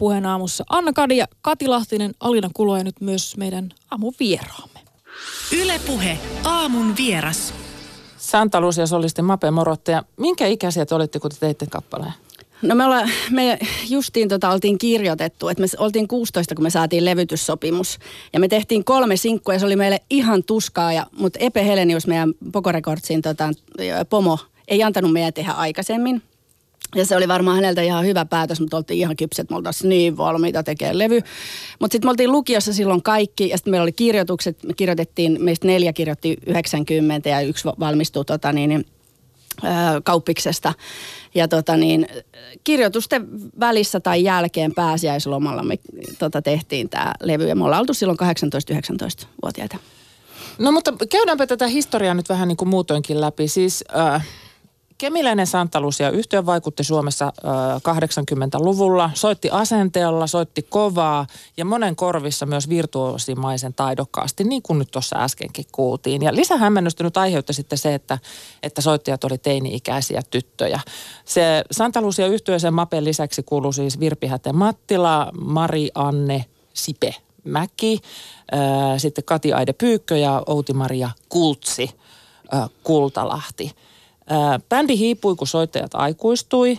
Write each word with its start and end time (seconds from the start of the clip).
Ylepuheen 0.00 0.26
aamussa 0.26 0.64
Anna 0.68 0.92
Kadi 0.92 1.16
ja 1.16 1.26
Kati 1.42 1.68
Lahtinen, 1.68 2.14
Alina 2.20 2.50
Kulo 2.54 2.76
ja 2.76 2.84
nyt 2.84 3.00
myös 3.00 3.36
meidän 3.36 3.70
aamun 3.90 4.14
vieraamme. 4.20 4.80
Ylepuhe 5.62 6.18
aamun 6.44 6.96
vieras. 6.96 7.54
Santa 8.18 8.60
Lucia 8.60 8.86
solisti 8.86 9.22
Mape 9.22 9.50
Morottaja. 9.50 10.02
Minkä 10.16 10.46
ikäisiä 10.46 10.86
te 10.86 10.94
olitte, 10.94 11.18
kun 11.18 11.30
te 11.30 11.36
teitte 11.40 11.66
kappaleen? 11.66 12.12
No 12.62 12.74
me, 12.74 12.84
olla, 12.84 13.08
me 13.30 13.58
justiin 13.88 14.28
tota 14.28 14.50
oltiin 14.50 14.78
kirjoitettu, 14.78 15.48
että 15.48 15.60
me 15.60 15.66
oltiin 15.78 16.08
16, 16.08 16.54
kun 16.54 16.64
me 16.64 16.70
saatiin 16.70 17.04
levytyssopimus. 17.04 17.98
Ja 18.32 18.40
me 18.40 18.48
tehtiin 18.48 18.84
kolme 18.84 19.16
sinkkua 19.16 19.54
ja 19.54 19.60
se 19.60 19.66
oli 19.66 19.76
meille 19.76 20.00
ihan 20.10 20.44
tuskaa. 20.44 20.92
Ja, 20.92 21.06
mutta 21.18 21.38
Epe 21.42 21.64
Helenius, 21.64 22.06
meidän 22.06 22.34
Pokorekordsin 22.52 23.22
tota, 23.22 23.52
pomo, 24.10 24.38
ei 24.68 24.82
antanut 24.82 25.12
meidän 25.12 25.32
tehdä 25.32 25.52
aikaisemmin. 25.52 26.22
Ja 26.94 27.06
se 27.06 27.16
oli 27.16 27.28
varmaan 27.28 27.56
häneltä 27.56 27.82
ihan 27.82 28.06
hyvä 28.06 28.24
päätös, 28.24 28.60
mutta 28.60 28.76
oltiin 28.76 28.98
ihan 28.98 29.16
kypset, 29.16 29.50
me 29.50 29.56
oltaisiin 29.56 29.88
niin 29.88 30.16
valmiita 30.16 30.62
tekemään 30.62 30.98
levy. 30.98 31.20
Mutta 31.80 31.94
sitten 31.94 32.06
me 32.06 32.10
oltiin 32.10 32.32
lukiossa 32.32 32.72
silloin 32.72 33.02
kaikki, 33.02 33.48
ja 33.48 33.56
sitten 33.56 33.70
meillä 33.70 33.82
oli 33.82 33.92
kirjoitukset, 33.92 34.64
me 34.64 34.74
kirjoitettiin, 34.74 35.36
meistä 35.40 35.66
neljä 35.66 35.92
kirjoitti 35.92 36.36
90 36.46 37.28
ja 37.28 37.40
yksi 37.40 37.64
valmistui 37.64 38.24
tota 38.24 38.52
niin, 38.52 38.68
niin 38.68 38.86
kauppiksesta. 40.04 40.74
Ja 41.34 41.48
tota 41.48 41.76
niin, 41.76 42.06
kirjoitusten 42.64 43.28
välissä 43.60 44.00
tai 44.00 44.24
jälkeen 44.24 44.74
pääsiäislomalla 44.74 45.62
me 45.62 45.78
tota, 46.18 46.42
tehtiin 46.42 46.88
tämä 46.88 47.12
levy 47.22 47.48
ja 47.48 47.56
me 47.56 47.64
ollaan 47.64 47.80
oltu 47.80 47.94
silloin 47.94 48.18
18-19-vuotiaita. 48.20 49.76
No 50.58 50.72
mutta 50.72 50.92
käydäänpä 51.10 51.46
tätä 51.46 51.66
historiaa 51.66 52.14
nyt 52.14 52.28
vähän 52.28 52.48
niin 52.48 52.56
kuin 52.56 52.68
muutoinkin 52.68 53.20
läpi. 53.20 53.48
Siis 53.48 53.84
äh, 53.96 54.26
Kemiläinen 55.00 55.46
Santa 55.46 55.80
Lucia 55.80 56.10
yhtiö 56.10 56.46
vaikutti 56.46 56.84
Suomessa 56.84 57.24
äh, 57.24 57.52
80-luvulla, 57.76 59.10
soitti 59.14 59.50
asenteella, 59.50 60.26
soitti 60.26 60.62
kovaa 60.62 61.26
ja 61.56 61.64
monen 61.64 61.96
korvissa 61.96 62.46
myös 62.46 62.68
virtuosimaisen 62.68 63.74
taidokkaasti, 63.74 64.44
niin 64.44 64.62
kuin 64.62 64.78
nyt 64.78 64.90
tuossa 64.90 65.16
äskenkin 65.18 65.64
kuultiin. 65.72 66.22
Ja 66.22 66.34
lisähämmennystä 66.34 67.04
nyt 67.04 67.16
aiheutti 67.16 67.52
sitten 67.52 67.78
se, 67.78 67.94
että, 67.94 68.18
että 68.62 68.80
soittajat 68.80 69.24
oli 69.24 69.38
teini-ikäisiä 69.38 70.22
tyttöjä. 70.30 70.80
Se 71.24 71.64
Santa 71.70 72.02
Lucia 72.02 72.26
yhtiöisen 72.26 72.74
Mapen 72.74 73.04
lisäksi 73.04 73.42
kuului 73.42 73.74
siis 73.74 74.00
Virpi 74.00 74.26
Häte 74.26 74.52
Mattila, 74.52 75.30
Mari 75.40 75.90
Anne 75.94 76.44
Sipe 76.74 77.14
Mäki, 77.44 77.98
äh, 78.54 78.60
sitten 78.98 79.24
Kati 79.24 79.52
Aide 79.52 79.72
Pyykkö 79.72 80.16
ja 80.16 80.42
Outi-Maria 80.46 81.10
Kultsi 81.28 81.90
äh, 82.54 82.70
Kultalahti– 82.82 83.70
Bändi 84.68 84.98
hiipui, 84.98 85.36
kun 85.36 85.46
soittajat 85.46 85.94
aikuistui, 85.94 86.78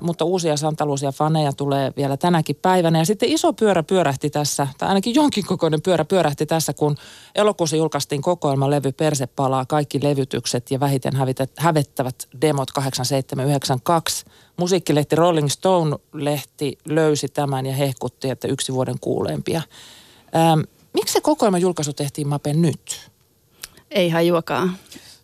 mutta 0.00 0.24
uusia 0.24 0.56
santaluusia 0.56 1.12
faneja 1.12 1.52
tulee 1.52 1.92
vielä 1.96 2.16
tänäkin 2.16 2.56
päivänä. 2.62 2.98
Ja 2.98 3.04
sitten 3.04 3.28
iso 3.28 3.52
pyörä 3.52 3.82
pyörähti 3.82 4.30
tässä, 4.30 4.66
tai 4.78 4.88
ainakin 4.88 5.14
jonkin 5.14 5.46
kokoinen 5.46 5.82
pyörä 5.82 6.04
pyörähti 6.04 6.46
tässä, 6.46 6.72
kun 6.72 6.96
elokuussa 7.34 7.76
julkaistiin 7.76 8.22
kokoelmalevy 8.22 8.92
Perse 8.92 9.26
palaa, 9.26 9.66
kaikki 9.66 10.02
levytykset 10.02 10.70
ja 10.70 10.80
vähiten 10.80 11.12
hävettävät 11.58 12.28
demot 12.40 12.70
8792. 12.70 14.24
Musiikkilehti 14.56 15.16
Rolling 15.16 15.48
Stone-lehti 15.48 16.78
löysi 16.84 17.28
tämän 17.28 17.66
ja 17.66 17.72
hehkutti, 17.72 18.30
että 18.30 18.48
yksi 18.48 18.72
vuoden 18.72 18.96
kuuleimpia. 19.00 19.62
miksi 20.94 21.12
se 21.12 21.20
kokoelman 21.20 21.60
julkaisu 21.60 21.92
tehtiin 21.92 22.28
Mapen 22.28 22.62
nyt? 22.62 23.10
Ei 23.90 24.08
hajuakaan. 24.08 24.76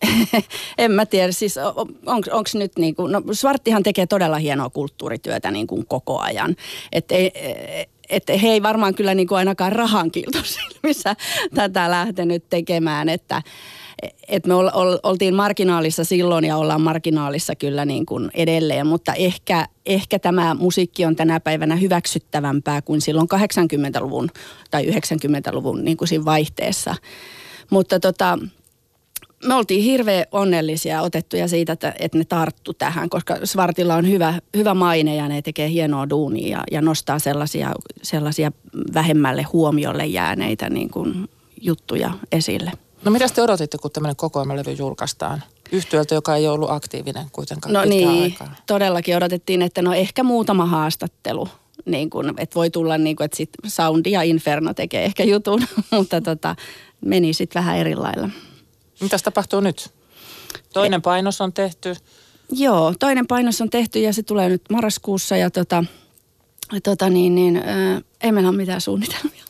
en 0.79 0.91
mä 0.91 1.07
tiedä, 1.07 1.33
siis 1.33 1.57
on, 1.57 1.89
onko 2.07 2.51
nyt 2.55 2.73
niin 2.79 2.95
kuin, 2.95 3.13
no 3.13 3.23
Svarttihan 3.33 3.83
tekee 3.83 4.07
todella 4.07 4.39
hienoa 4.39 4.71
kulttuurityötä 4.71 5.51
niin 5.51 5.67
kuin 5.67 5.87
koko 5.87 6.19
ajan. 6.19 6.57
Että 6.93 7.15
ei, 7.15 7.33
että 8.11 8.33
he 8.33 8.49
ei 8.49 8.63
varmaan 8.63 8.95
kyllä 8.95 9.15
niin 9.15 9.29
kuin 9.29 9.39
ainakaan 9.39 9.73
rahan 9.73 10.11
silmissä 10.43 11.17
tätä 11.55 11.91
lähtenyt 11.91 12.45
tekemään, 12.51 13.09
että 13.09 13.43
et 14.29 14.47
me 14.47 14.55
ol, 14.55 14.71
ol, 14.73 14.99
oltiin 15.03 15.35
marginaalissa 15.35 16.05
silloin 16.05 16.45
ja 16.45 16.57
ollaan 16.57 16.81
marginaalissa 16.81 17.55
kyllä 17.55 17.85
niin 17.85 18.07
kuin 18.07 18.31
edelleen, 18.35 18.87
mutta 18.87 19.15
ehkä, 19.15 19.67
ehkä 19.87 20.19
tämä 20.19 20.55
musiikki 20.55 21.05
on 21.05 21.17
tänä 21.17 21.41
päivänä 21.41 21.77
hyväksyttävämpää 21.77 22.83
kuin 22.83 23.01
silloin 23.01 23.29
80-luvun 23.35 24.31
tai 24.71 24.85
90-luvun 24.85 25.85
niin 25.85 25.97
kuin 25.97 26.09
siinä 26.09 26.25
vaihteessa. 26.25 26.95
Mutta 27.71 28.01
tota, 28.01 28.39
me 29.47 29.55
oltiin 29.55 29.83
hirveän 29.83 30.25
onnellisia 30.33 31.03
otettuja 31.03 31.49
siitä, 31.49 31.73
että, 31.73 31.95
että 31.99 32.19
ne 32.19 32.25
tarttu 32.25 32.75
tähän, 32.75 33.11
koska 33.11 33.37
Svartilla 33.45 33.95
on 33.95 34.09
hyvä, 34.09 34.35
hyvä 34.57 34.75
maine 34.75 35.17
ja 35.17 35.29
ne 35.29 35.43
tekee 35.43 35.69
hienoa 35.69 36.11
duunia 36.11 36.49
ja, 36.49 36.65
ja 36.71 36.81
nostaa 36.81 37.19
sellaisia, 37.19 37.73
sellaisia 38.03 38.53
vähemmälle 38.95 39.43
huomiolle 39.43 40.07
jääneitä 40.07 40.71
niin 40.71 40.91
kuin 40.91 41.29
juttuja 41.61 42.11
esille. 42.33 42.73
No 43.05 43.11
mitä 43.11 43.29
te 43.29 43.43
odotitte, 43.43 43.79
kun 43.79 43.91
tämmöinen 43.91 44.17
kokoelmalevy 44.17 44.73
julkaistaan? 44.73 45.43
Yhtiöltä, 45.73 46.15
joka 46.15 46.37
ei 46.37 46.49
ollut 46.49 46.71
aktiivinen 46.71 47.27
kuitenkaan 47.33 47.73
No 47.73 47.85
niin, 47.85 48.23
aikaa. 48.23 48.55
todellakin 48.67 49.17
odotettiin, 49.17 49.63
että 49.63 49.83
no 49.83 49.93
ehkä 49.93 50.23
muutama 50.23 50.67
haastattelu. 50.67 51.49
Niin 51.85 52.11
kuin, 52.11 52.29
että 52.37 52.55
voi 52.55 52.71
tulla 52.71 52.99
niin 52.99 53.17
kuin, 53.17 53.25
että 53.25 53.37
sit 53.37 53.51
Soundi 53.67 54.11
ja 54.11 54.23
Inferno 54.23 54.75
tekee 54.75 55.05
ehkä 55.05 55.25
jutun, 55.25 55.63
mutta 55.91 56.21
tota, 56.21 56.57
meni 57.05 57.33
sitten 57.33 57.61
vähän 57.61 57.79
eri 57.79 57.95
lailla. 57.95 58.29
Mitäs 59.01 59.23
tapahtuu 59.23 59.61
nyt? 59.61 59.91
Toinen 60.73 61.03
painos 61.03 61.41
on 61.41 61.53
tehty. 61.53 61.97
Joo, 62.53 62.95
toinen 62.99 63.27
painos 63.27 63.61
on 63.61 63.71
tehty 63.71 64.01
ja 64.01 64.13
se 64.13 64.23
tulee 64.23 64.49
nyt 64.49 64.63
marraskuussa 64.71 65.37
ja 65.37 65.51
tota, 65.51 65.85
tota 66.83 67.11
niin, 67.11 67.35
niin, 67.35 67.57
äh, 67.57 68.03
ei 68.21 68.33
meillä 68.33 68.49
ole 68.49 68.57
mitään 68.57 68.81
suunnitelmia. 68.81 69.45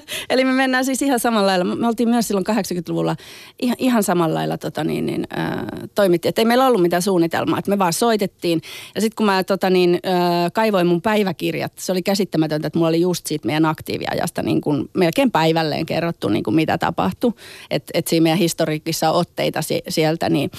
Eli 0.30 0.44
me 0.44 0.52
mennään 0.52 0.84
siis 0.84 1.02
ihan 1.02 1.20
samalla 1.20 1.46
lailla. 1.46 1.64
Me 1.64 1.86
oltiin 1.86 2.08
myös 2.08 2.28
silloin 2.28 2.46
80-luvulla 2.48 3.16
ihan, 3.62 3.76
ihan 3.78 4.02
samalla 4.02 4.34
lailla 4.34 4.58
tota 4.58 4.84
niin, 4.84 5.06
niin, 5.06 5.26
äh, 5.38 5.56
toimittiin. 5.94 6.28
Että 6.28 6.40
ei 6.40 6.46
meillä 6.46 6.66
ollut 6.66 6.82
mitään 6.82 7.02
suunnitelmaa, 7.02 7.58
että 7.58 7.70
me 7.70 7.78
vaan 7.78 7.92
soitettiin. 7.92 8.60
Ja 8.94 9.00
sitten 9.00 9.16
kun 9.16 9.26
mä 9.26 9.44
tota 9.44 9.70
niin, 9.70 10.00
äh, 10.06 10.52
kaivoin 10.52 10.86
mun 10.86 11.02
päiväkirjat, 11.02 11.72
se 11.78 11.92
oli 11.92 12.02
käsittämätöntä, 12.02 12.66
että 12.66 12.78
mulla 12.78 12.88
oli 12.88 13.00
just 13.00 13.26
siitä 13.26 13.46
meidän 13.46 13.66
aktiiviajasta 13.66 14.42
niin 14.42 14.60
kuin 14.60 14.90
melkein 14.94 15.30
päivälleen 15.30 15.86
kerrottu 15.86 16.28
niin 16.28 16.44
kuin 16.44 16.54
mitä 16.54 16.78
tapahtui. 16.78 17.32
Että 17.70 17.90
et 17.94 18.08
siinä 18.08 18.22
meidän 18.22 18.38
historiikissa 18.38 19.10
on 19.10 19.16
otteita 19.16 19.60
sieltä, 19.88 20.28
niin 20.28 20.50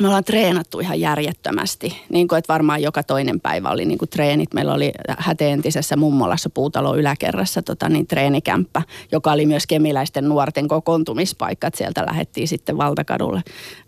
me 0.00 0.06
ollaan 0.06 0.24
treenattu 0.24 0.80
ihan 0.80 1.00
järjettömästi. 1.00 2.02
Niin 2.08 2.28
kuin, 2.28 2.38
että 2.38 2.52
varmaan 2.52 2.82
joka 2.82 3.02
toinen 3.02 3.40
päivä 3.40 3.70
oli 3.70 3.84
niin 3.84 3.98
kuin 3.98 4.08
treenit. 4.08 4.54
Meillä 4.54 4.74
oli 4.74 4.92
häteentisessä 5.18 5.96
mummolassa 5.96 6.50
puutalo 6.50 6.96
yläkerrassa 6.96 7.62
tota, 7.62 7.88
niin 7.88 8.06
treenikämppä, 8.06 8.82
joka 9.12 9.32
oli 9.32 9.46
myös 9.46 9.66
kemiläisten 9.66 10.28
nuorten 10.28 10.68
kokoontumispaikka. 10.68 11.66
Että 11.66 11.78
sieltä 11.78 12.06
lähdettiin 12.06 12.48
sitten 12.48 12.76
valtakadulle 12.76 13.42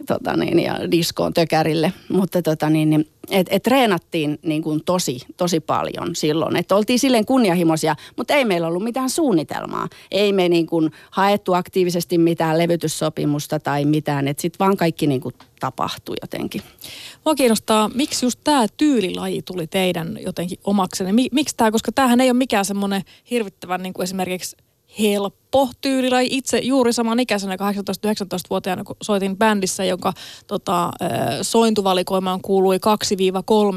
tota, 0.06 0.36
niin, 0.36 0.60
ja 0.60 0.90
diskoon 0.90 1.34
tökärille. 1.34 1.92
Mutta 2.12 2.42
tota, 2.42 2.70
niin, 2.70 2.90
niin 2.90 3.08
et, 3.30 3.46
et 3.50 3.62
treenattiin 3.62 4.38
niin 4.42 4.62
kuin 4.62 4.84
tosi, 4.84 5.20
tosi 5.36 5.60
paljon 5.60 6.16
silloin. 6.16 6.56
Että 6.56 6.76
oltiin 6.76 6.98
silleen 6.98 7.26
kunnianhimoisia, 7.26 7.96
mutta 8.16 8.34
ei 8.34 8.44
meillä 8.44 8.66
ollut 8.66 8.84
mitään 8.84 9.10
suunnitelmaa. 9.10 9.88
Ei 10.10 10.32
me 10.32 10.48
niin 10.48 10.66
kuin 10.66 10.90
haettu 11.10 11.54
aktiivisesti 11.54 12.18
mitään 12.18 12.58
levytyssopimusta 12.58 13.60
tai 13.60 13.84
mitään. 13.84 14.28
Että 14.28 14.40
sitten 14.40 14.58
vaan 14.58 14.76
kaikki 14.76 15.06
niin 15.06 15.20
kuin 15.20 15.34
tapahtui 15.60 16.16
jotenkin. 16.22 16.62
Mua 17.24 17.34
kiinnostaa, 17.34 17.90
miksi 17.94 18.26
just 18.26 18.40
tämä 18.44 18.66
tyylilaji 18.76 19.42
tuli 19.42 19.66
teidän 19.66 20.18
jotenkin 20.20 20.58
omaksenne? 20.64 21.12
Miksi 21.32 21.56
tämä, 21.56 21.70
koska 21.70 21.92
tämähän 21.92 22.20
ei 22.20 22.30
ole 22.30 22.38
mikään 22.38 22.64
semmoinen 22.64 23.02
hirvittävän 23.30 23.82
niin 23.82 23.92
kuin 23.92 24.04
esimerkiksi 24.04 24.56
helppo 24.98 25.70
tyylilai. 25.80 26.28
Itse 26.30 26.58
juuri 26.58 26.92
saman 26.92 27.20
ikäisenä 27.20 27.56
18-19-vuotiaana, 27.56 28.84
kun 28.84 28.96
soitin 29.02 29.36
bändissä, 29.36 29.84
jonka 29.84 30.12
tota, 30.46 30.90
sointuvalikoimaan 31.42 32.40
kuului 32.40 32.76
2-3 32.76 32.80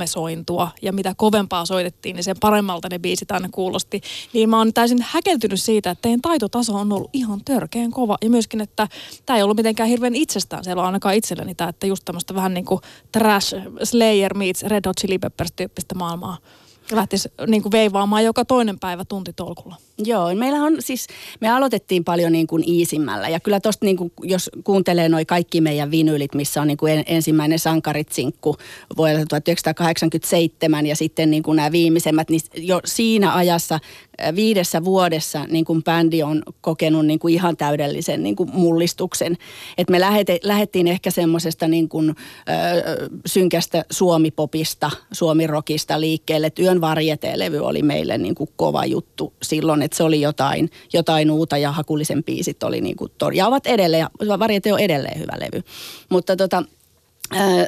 sointua. 0.05 0.71
Ja 0.81 0.93
mitä 0.93 1.13
kovempaa 1.17 1.65
soitettiin, 1.65 2.15
niin 2.15 2.23
sen 2.23 2.35
paremmalta 2.39 2.87
ne 2.91 2.99
biisit 2.99 3.31
aina 3.31 3.49
kuulosti. 3.51 4.01
Niin 4.33 4.49
mä 4.49 4.57
oon 4.57 4.73
täysin 4.73 5.05
häkeltynyt 5.09 5.61
siitä, 5.61 5.91
että 5.91 6.01
teidän 6.01 6.21
taitotaso 6.21 6.75
on 6.75 6.93
ollut 6.93 7.09
ihan 7.13 7.41
törkeän 7.45 7.91
kova. 7.91 8.17
Ja 8.21 8.29
myöskin, 8.29 8.61
että 8.61 8.87
tämä 9.25 9.37
ei 9.37 9.43
ollut 9.43 9.57
mitenkään 9.57 9.89
hirveän 9.89 10.15
itsestään 10.15 10.63
siellä 10.63 10.83
ainakaan 10.83 11.15
itselleni 11.15 11.55
tämä, 11.55 11.69
että 11.69 11.87
just 11.87 12.05
tämmöistä 12.05 12.35
vähän 12.35 12.53
niin 12.53 12.65
kuin 12.65 12.81
trash, 13.11 13.55
Slayer 13.83 14.33
meets 14.33 14.63
Red 14.63 14.87
Hot 14.87 14.97
Chili 15.01 15.19
Peppers 15.19 15.51
tyyppistä 15.51 15.95
maailmaa 15.95 16.37
lähtisi 16.91 17.29
niin 17.47 17.61
kuin 17.61 17.71
veivaamaan 17.71 18.23
joka 18.23 18.45
toinen 18.45 18.79
päivä 18.79 19.05
tuntitolkulla. 19.05 19.75
Joo, 19.97 20.35
meillä 20.35 20.63
on 20.63 20.77
siis, 20.79 21.07
me 21.41 21.49
aloitettiin 21.49 22.03
paljon 22.03 22.31
niin 22.31 22.47
kuin 22.47 22.69
iisimmällä 22.69 23.29
ja 23.29 23.39
kyllä 23.39 23.59
tosta 23.59 23.85
niin 23.85 23.97
kuin, 23.97 24.11
jos 24.23 24.49
kuuntelee 24.63 25.09
noi 25.09 25.25
kaikki 25.25 25.61
meidän 25.61 25.91
vinylit, 25.91 26.35
missä 26.35 26.61
on 26.61 26.67
niin 26.67 26.77
kuin 26.77 27.03
ensimmäinen 27.05 27.59
sankaritsinkku 27.59 28.57
vuodelta 28.97 29.25
1987 29.25 30.85
ja 30.85 30.95
sitten 30.95 31.31
niin 31.31 31.43
kuin 31.43 31.55
nämä 31.55 31.71
viimeisemmät, 31.71 32.29
niin 32.29 32.41
jo 32.55 32.81
siinä 32.85 33.35
ajassa 33.35 33.79
viidessä 34.35 34.83
vuodessa 34.83 35.45
niin 35.49 35.65
kuin 35.65 35.83
bändi 35.83 36.23
on 36.23 36.43
kokenut 36.61 37.05
niin 37.05 37.19
kuin 37.19 37.33
ihan 37.33 37.57
täydellisen 37.57 38.23
niin 38.23 38.35
kuin 38.35 38.49
mullistuksen. 38.53 39.37
Et 39.77 39.89
me 39.89 39.99
lähete, 39.99 40.39
lähettiin 40.43 40.87
ehkä 40.87 41.11
semmoisesta 41.11 41.67
niin 41.67 41.89
kuin, 41.89 42.09
ö, 42.09 42.13
synkästä 43.25 43.85
suomipopista, 43.91 44.91
suomirokista 45.11 46.01
liikkeelle. 46.01 46.47
Et 46.47 46.59
Yön 46.59 46.81
varjetelevy 46.81 47.59
oli 47.59 47.81
meille 47.81 48.17
niin 48.17 48.35
kuin 48.35 48.49
kova 48.55 48.85
juttu 48.85 49.33
silloin, 49.41 49.81
että 49.81 49.97
se 49.97 50.03
oli 50.03 50.21
jotain, 50.21 50.69
jotain 50.93 51.31
uutta 51.31 51.57
ja 51.57 51.71
hakullisen 51.71 52.23
biisit 52.23 52.63
oli 52.63 52.81
niin 52.81 52.95
kuin, 52.95 53.11
ja 53.33 53.47
ovat 53.47 53.67
edelleen, 53.67 54.07
varjete 54.39 54.73
on 54.73 54.79
edelleen 54.79 55.19
hyvä 55.19 55.33
levy. 55.39 55.63
Mutta 56.09 56.35
tota, 56.35 56.63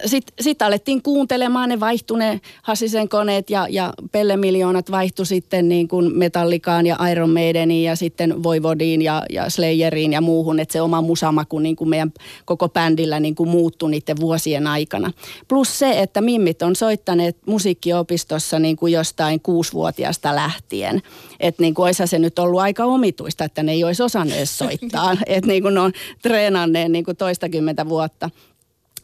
sitten 0.06 0.34
sit 0.42 0.62
alettiin 0.62 1.02
kuuntelemaan, 1.02 1.70
ne 1.70 1.80
vaihtui 1.80 2.20
ne 2.20 2.42
Hassisen 2.62 3.10
koneet 3.10 3.50
ja, 3.50 3.68
ja 3.70 3.94
Pelle 4.12 4.38
Miljoonat 4.38 4.92
vaihtui 4.92 5.26
sitten 5.26 5.70
niin 5.70 5.88
kuin 5.88 6.18
Metallikaan 6.18 6.86
ja 6.86 6.98
Iron 7.12 7.30
Maideniin 7.30 7.84
ja 7.84 7.96
sitten 7.96 8.44
Voivodiin 8.44 9.02
ja, 9.02 9.24
ja 9.30 9.50
Slayeriin 9.50 10.14
ja 10.14 10.22
muuhun, 10.22 10.60
että 10.60 10.74
se 10.74 10.82
oma 10.82 11.02
musamaku 11.02 11.60
niin 11.60 11.76
kuin 11.76 11.90
meidän 11.90 12.14
koko 12.46 12.70
bändillä 12.70 13.20
niin 13.20 13.36
kuin 13.36 13.50
muuttui 13.50 13.92
niiden 13.92 14.20
vuosien 14.20 14.68
aikana. 14.68 15.12
Plus 15.48 15.80
se, 15.80 16.00
että 16.00 16.22
mimmit 16.22 16.62
on 16.62 16.76
soittaneet 16.76 17.38
musiikkiopistossa 17.46 18.60
niin 18.60 18.76
kuin 18.76 18.94
jostain 18.94 19.40
kuusivuotiaasta 19.40 20.36
lähtien. 20.36 21.02
Että 21.40 21.62
niin 21.62 21.74
kuin 21.74 21.94
se 22.06 22.20
nyt 22.20 22.40
ollut 22.40 22.62
aika 22.62 22.86
omituista, 22.86 23.44
että 23.44 23.64
ne 23.64 23.72
ei 23.72 23.84
olisi 23.84 24.04
osanneet 24.04 24.50
soittaa. 24.50 25.18
että 25.28 25.48
niin 25.48 25.64
kuin 25.64 25.74
ne 25.74 25.80
on 25.80 25.92
treenanneet 26.22 26.92
niin 26.92 27.06
kuin 27.06 27.18
toistakymmentä 27.18 27.90
vuotta. 27.90 28.30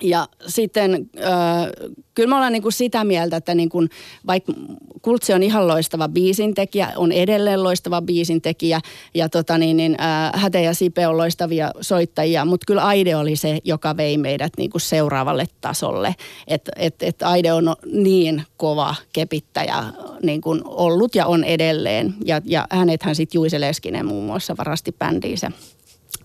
Ja 0.01 0.27
sitten 0.47 1.09
äh, 1.17 1.91
kyllä 2.15 2.29
me 2.29 2.35
ollaan 2.35 2.53
niin 2.53 2.61
kuin 2.61 2.73
sitä 2.73 3.03
mieltä, 3.03 3.37
että 3.37 3.55
niin 3.55 3.69
kuin, 3.69 3.89
vaikka 4.27 4.53
Kultsi 5.01 5.33
on 5.33 5.43
ihan 5.43 5.67
loistava 5.67 6.09
biisintekijä, 6.09 6.93
on 6.95 7.11
edelleen 7.11 7.63
loistava 7.63 8.01
biisintekijä 8.01 8.81
ja 9.13 9.29
tota 9.29 9.57
niin, 9.57 9.77
niin, 9.77 9.97
äh, 10.01 10.41
Häte 10.41 10.61
ja 10.61 10.73
Sipe 10.73 11.07
on 11.07 11.17
loistavia 11.17 11.71
soittajia, 11.81 12.45
mutta 12.45 12.65
kyllä 12.65 12.85
Aide 12.85 13.15
oli 13.15 13.35
se, 13.35 13.59
joka 13.63 13.97
vei 13.97 14.17
meidät 14.17 14.53
niin 14.57 14.69
kuin 14.69 14.81
seuraavalle 14.81 15.45
tasolle. 15.61 16.15
Että 16.47 16.71
et, 16.75 17.03
et 17.03 17.23
Aide 17.23 17.53
on 17.53 17.75
niin 17.93 18.43
kova 18.57 18.95
kepittäjä 19.13 19.83
niin 20.23 20.41
kuin 20.41 20.61
ollut 20.65 21.15
ja 21.15 21.25
on 21.25 21.43
edelleen. 21.43 22.13
Ja, 22.25 22.41
ja 22.45 22.67
hänethän 22.71 23.15
sitten 23.15 23.39
Juise 23.39 23.61
Leskinen 23.61 24.05
muun 24.05 24.25
muassa 24.25 24.57
varasti 24.57 24.95
bändiinsä 24.99 25.51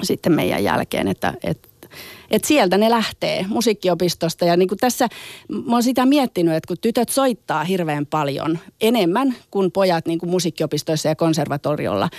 sitten 0.02 0.32
meidän 0.32 0.64
jälkeen, 0.64 1.08
että, 1.08 1.34
että 1.42 1.68
että 2.30 2.48
sieltä 2.48 2.78
ne 2.78 2.90
lähtee 2.90 3.46
musiikkiopistosta. 3.48 4.44
Ja 4.44 4.56
niin 4.56 4.68
kuin 4.68 4.78
tässä 4.78 5.08
mä 5.48 5.72
oon 5.72 5.82
sitä 5.82 6.06
miettinyt, 6.06 6.54
että 6.54 6.68
kun 6.68 6.76
tytöt 6.80 7.08
soittaa 7.08 7.64
hirveän 7.64 8.06
paljon, 8.06 8.58
enemmän 8.80 9.36
kuin 9.50 9.72
pojat 9.72 10.06
niin 10.06 10.18
kuin 10.18 10.30
musiikkiopistoissa 10.30 11.08
ja 11.08 11.16
konservatoriolla. 11.16 12.10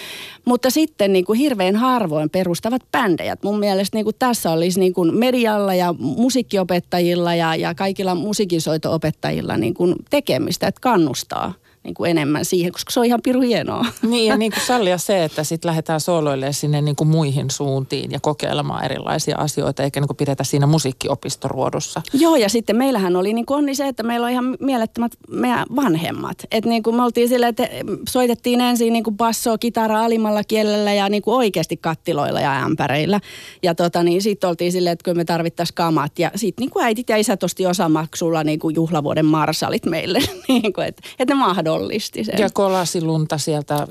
Mutta 0.45 0.69
sitten 0.69 1.13
niin 1.13 1.25
kuin 1.25 1.39
hirveän 1.39 1.75
harvoin 1.75 2.29
perustavat 2.29 2.81
bändejä. 2.91 3.37
Mun 3.43 3.59
mielestä 3.59 3.97
niin 3.97 4.05
kuin 4.05 4.15
tässä 4.19 4.51
olisi 4.51 4.79
niin 4.79 4.93
kuin 4.93 5.17
medialla 5.17 5.75
ja 5.75 5.95
musiikkiopettajilla 5.99 7.35
ja, 7.35 7.55
ja 7.55 7.75
kaikilla 7.75 8.15
musiikinsoito-opettajilla 8.15 9.57
niin 9.57 9.73
kuin 9.73 9.95
tekemistä, 10.09 10.67
että 10.67 10.81
kannustaa– 10.81 11.53
niin 11.85 11.93
kuin 11.93 12.11
enemmän 12.11 12.45
siihen, 12.45 12.71
koska 12.71 12.91
se 12.91 12.99
on 12.99 13.05
ihan 13.05 13.21
piru 13.23 13.41
hienoa. 13.41 13.85
Niin 14.09 14.27
ja 14.27 14.37
niin 14.37 14.51
kuin 14.51 14.65
sallia 14.65 14.97
se, 14.97 15.23
että 15.23 15.43
sitten 15.43 15.69
lähdetään 15.69 15.99
sooloille 15.99 16.53
sinne 16.53 16.81
niin 16.81 16.95
kuin 16.95 17.07
muihin 17.07 17.51
suuntiin 17.51 18.11
ja 18.11 18.19
kokeilemaan 18.19 18.85
erilaisia 18.85 19.37
asioita, 19.37 19.83
eikä 19.83 19.99
niin 19.99 20.07
kuin 20.07 20.17
pidetä 20.17 20.43
siinä 20.43 20.67
musiikkiopistoruodussa. 20.67 22.01
Joo 22.13 22.35
ja 22.35 22.49
sitten 22.49 22.75
meillähän 22.75 23.15
oli 23.15 23.33
niin 23.33 23.45
kuin 23.45 23.57
onni 23.57 23.75
se, 23.75 23.87
että 23.87 24.03
meillä 24.03 24.25
on 24.25 24.31
ihan 24.31 24.57
mielettömät 24.59 25.11
meidän 25.29 25.65
vanhemmat. 25.75 26.37
Että 26.51 26.69
niin 26.69 26.83
kuin 26.83 26.95
me 26.95 27.03
oltiin 27.03 27.29
silleen, 27.29 27.49
että 27.49 27.69
soitettiin 28.09 28.61
ensin 28.61 28.93
niin 28.93 29.03
kuin 29.03 29.17
bassoa, 29.17 29.57
kitaraa 29.57 30.03
alimmalla 30.03 30.43
kielellä 30.43 30.93
ja 30.93 31.09
niin 31.09 31.21
kuin 31.21 31.35
oikeasti 31.35 31.77
kattiloilla 31.77 32.41
ja 32.41 32.63
ämpäreillä. 32.63 33.19
Ja 33.63 33.75
tota 33.75 34.03
niin, 34.03 34.21
sitten 34.21 34.49
oltiin 34.49 34.71
silleen, 34.71 34.93
että 34.93 35.03
kyllä 35.03 35.17
me 35.17 35.25
tarvittaisiin 35.25 35.75
kamat. 35.75 36.19
Ja 36.19 36.31
sitten 36.35 36.63
niin 36.63 36.71
kuin 36.71 36.85
äitit 36.85 37.09
ja 37.09 37.17
isät 37.17 37.43
osti 37.43 37.65
osamaksulla 37.65 38.43
niin 38.43 38.59
kuin 38.59 38.75
juhlavuoden 38.75 39.25
marsalit 39.25 39.85
meille. 39.85 40.19
niin 40.47 40.73
kuin, 40.73 40.87
että, 40.87 41.01
että 41.19 41.33
ne 41.33 41.39
mahdollisti 41.39 41.74
mahdollisti 41.75 42.23
sen. 42.23 42.35
Ja 42.39 42.49
kolasilunta 42.53 43.37
sieltä 43.37 43.87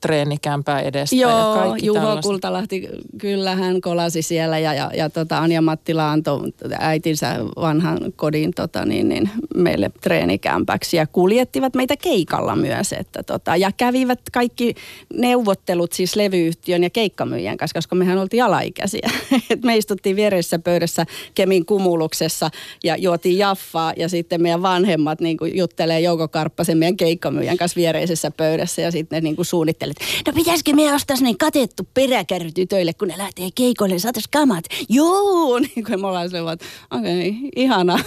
treenikämpää 0.00 0.80
edestä 0.80 1.16
Joo, 1.16 1.30
ja 1.30 1.54
kaikki 1.54 1.86
Juho 1.86 2.00
tällaista. 2.00 2.28
Kultalahti, 2.28 2.88
kyllä 3.18 3.54
hän 3.56 3.80
kolasi 3.80 4.22
siellä 4.22 4.58
ja, 4.58 4.74
ja, 4.74 4.90
ja 4.96 5.10
tota 5.10 5.38
Anja 5.38 5.62
Mattila 5.62 6.10
antoi 6.10 6.40
äitinsä 6.78 7.36
vanhan 7.56 7.98
kodin 8.16 8.52
tota, 8.56 8.84
niin, 8.84 9.08
niin, 9.08 9.30
meille 9.54 9.90
treenikämpäksi 10.00 10.96
ja 10.96 11.06
kuljettivat 11.06 11.74
meitä 11.74 11.96
keikalla 11.96 12.56
myös. 12.56 12.92
Että, 12.92 13.22
tota, 13.22 13.56
ja 13.56 13.70
kävivät 13.76 14.20
kaikki 14.32 14.74
neuvottelut 15.14 15.92
siis 15.92 16.16
levyyhtiön 16.16 16.82
ja 16.82 16.90
keikkamyyjän 16.90 17.56
kanssa, 17.56 17.74
koska 17.74 17.96
mehän 17.96 18.18
oltiin 18.18 18.44
alaikäisiä. 18.44 19.10
Et 19.50 19.62
me 19.62 19.76
istuttiin 19.76 20.16
vieressä 20.16 20.58
pöydässä 20.58 21.06
Kemin 21.34 21.66
kumuluksessa 21.66 22.50
ja 22.84 22.96
juotiin 22.96 23.38
jaffaa 23.38 23.92
ja 23.96 24.08
sitten 24.08 24.42
meidän 24.42 24.62
vanhemmat 24.62 25.20
niin 25.20 25.36
juttelee 25.54 26.00
Jouko 26.00 26.28
Karppasen 26.28 26.78
meidän 26.78 26.96
keik- 26.96 27.19
keikkamyyjän 27.20 27.56
kanssa 27.56 27.76
viereisessä 27.76 28.30
pöydässä 28.30 28.82
ja 28.82 28.90
sitten 28.90 29.16
ne 29.16 29.20
niin 29.20 29.36
kuin 29.36 29.46
suunnittelit, 29.46 29.96
no 30.26 30.32
pitäisikö 30.32 30.72
me 30.72 30.94
ostaa 30.94 31.16
niin 31.20 31.38
katettu 31.38 31.88
peräkärry 31.94 32.52
tytöille, 32.52 32.92
kun 32.94 33.08
ne 33.08 33.18
lähtee 33.18 33.48
keikoille, 33.54 33.98
saatais 33.98 34.28
kamat. 34.28 34.64
Joo, 34.88 35.58
niin 35.76 35.84
kuin 35.86 36.00
me 36.00 36.06
ollaan 36.06 36.30
silleen, 36.30 36.52
että 36.52 36.66
okei, 36.90 37.28
okay, 37.28 37.50
ihana. 37.56 37.98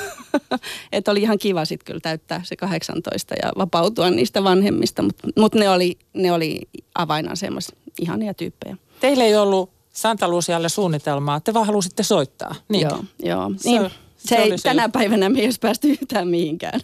että 0.92 1.12
oli 1.12 1.22
ihan 1.22 1.38
kiva 1.38 1.66
sitten 1.66 1.86
kyllä 1.86 2.00
täyttää 2.00 2.42
se 2.44 2.56
18 2.56 3.36
ja 3.44 3.52
vapautua 3.58 4.10
niistä 4.10 4.44
vanhemmista, 4.44 5.02
mutta 5.02 5.28
mut 5.38 5.56
ne, 5.56 5.70
oli, 5.70 5.98
ne 6.14 6.32
oli 6.32 6.62
avainasemassa 6.96 7.76
ihania 8.02 8.34
tyyppejä. 8.34 8.78
Teillä 9.00 9.24
ei 9.24 9.36
ollut 9.36 9.70
Santa 9.94 10.28
Lucialle 10.28 10.70
suunnitelmaa, 10.70 11.40
te 11.40 11.54
vaan 11.54 11.66
halusitte 11.66 12.04
soittaa. 12.04 12.56
Niin. 12.70 12.82
Joo, 12.82 13.04
joo. 13.20 13.52
Niin, 13.64 13.90
se, 14.24 14.36
se 14.36 14.42
ei, 14.42 14.58
se 14.58 14.64
tänä 14.64 14.90
päivänä 14.90 15.30
me 15.30 15.40
ei 15.40 15.46
olisi 15.46 15.60
päästy 15.60 15.88
yhtään 15.88 16.28
mihinkään. 16.28 16.80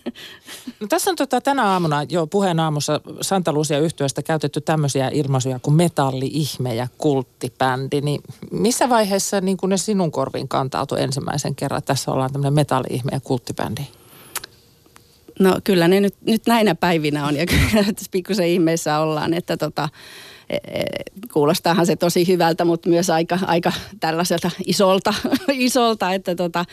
No, 0.79 0.87
tässä 0.87 1.09
on 1.09 1.15
tota, 1.15 1.41
tänä 1.41 1.65
aamuna 1.65 2.03
jo 2.09 2.27
puheen 2.27 2.59
aamussa 2.59 3.01
Santa 3.21 3.53
Lucia 3.53 3.79
yhtiöstä 3.79 4.21
käytetty 4.21 4.61
tämmöisiä 4.61 5.09
ilmaisuja 5.13 5.59
kuin 5.59 5.75
metalli-ihme 5.75 6.75
ja 6.75 6.87
kulttibändi. 6.97 8.01
Niin 8.01 8.21
missä 8.51 8.89
vaiheessa 8.89 9.41
niin 9.41 9.57
kun 9.57 9.69
ne 9.69 9.77
sinun 9.77 10.11
korviin 10.11 10.47
kantautui 10.47 11.01
ensimmäisen 11.01 11.55
kerran? 11.55 11.83
Tässä 11.83 12.11
ollaan 12.11 12.31
tämmöinen 12.31 12.53
metalli-ihme 12.53 13.11
ja 13.11 13.19
kulttibändi. 13.19 13.81
No 15.39 15.59
kyllä 15.63 15.87
ne 15.87 15.99
nyt, 15.99 16.15
nyt 16.25 16.41
näinä 16.47 16.75
päivinä 16.75 17.25
on 17.25 17.35
ja 17.35 17.45
kyllä 17.45 17.85
pikkusen 18.11 18.47
ihmeessä 18.47 18.99
ollaan, 18.99 19.33
että 19.33 19.57
tota, 19.57 19.89
kuulostaahan 21.33 21.85
se 21.85 21.95
tosi 21.95 22.27
hyvältä, 22.27 22.65
mutta 22.65 22.89
myös 22.89 23.09
aika, 23.09 23.39
aika 23.47 23.71
tällaiselta 23.99 24.51
isolta, 24.65 25.13
isolta 25.53 26.13
että 26.13 26.35
tota, 26.35 26.65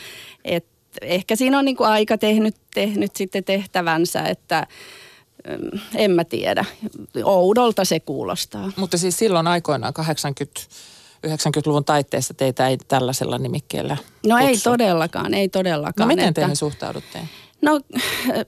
et 0.45 0.67
ehkä 1.03 1.37
siinä 1.37 1.59
on 1.59 1.65
niin 1.65 1.77
kuin 1.77 1.89
aika 1.89 2.19
tehnyt, 2.19 2.57
tehnyt 2.75 3.17
sitten 3.17 3.45
tehtävänsä, 3.45 4.23
että 4.23 4.67
mm, 5.49 5.81
en 5.95 6.11
mä 6.11 6.25
tiedä. 6.25 6.65
Oudolta 7.25 7.85
se 7.85 8.01
kuulostaa. 8.01 8.73
Mutta 8.77 8.99
siis 8.99 9.19
silloin 9.19 9.47
aikoinaan 9.47 9.95
80 9.95 10.61
90-luvun 11.27 11.85
taitteessa 11.85 12.35
teitä 12.35 12.69
ei 12.69 12.77
tällaisella 12.89 13.39
nimikkeellä 13.39 13.97
No 14.27 14.37
kutsu. 14.37 14.49
ei 14.49 14.59
todellakaan, 14.59 15.35
ei 15.35 15.49
todellakaan. 15.49 16.09
No 16.09 16.15
miten 16.15 16.29
että... 16.29 16.41
teihin 16.41 16.57
suhtaudutte? 16.57 17.19
No 17.63 17.81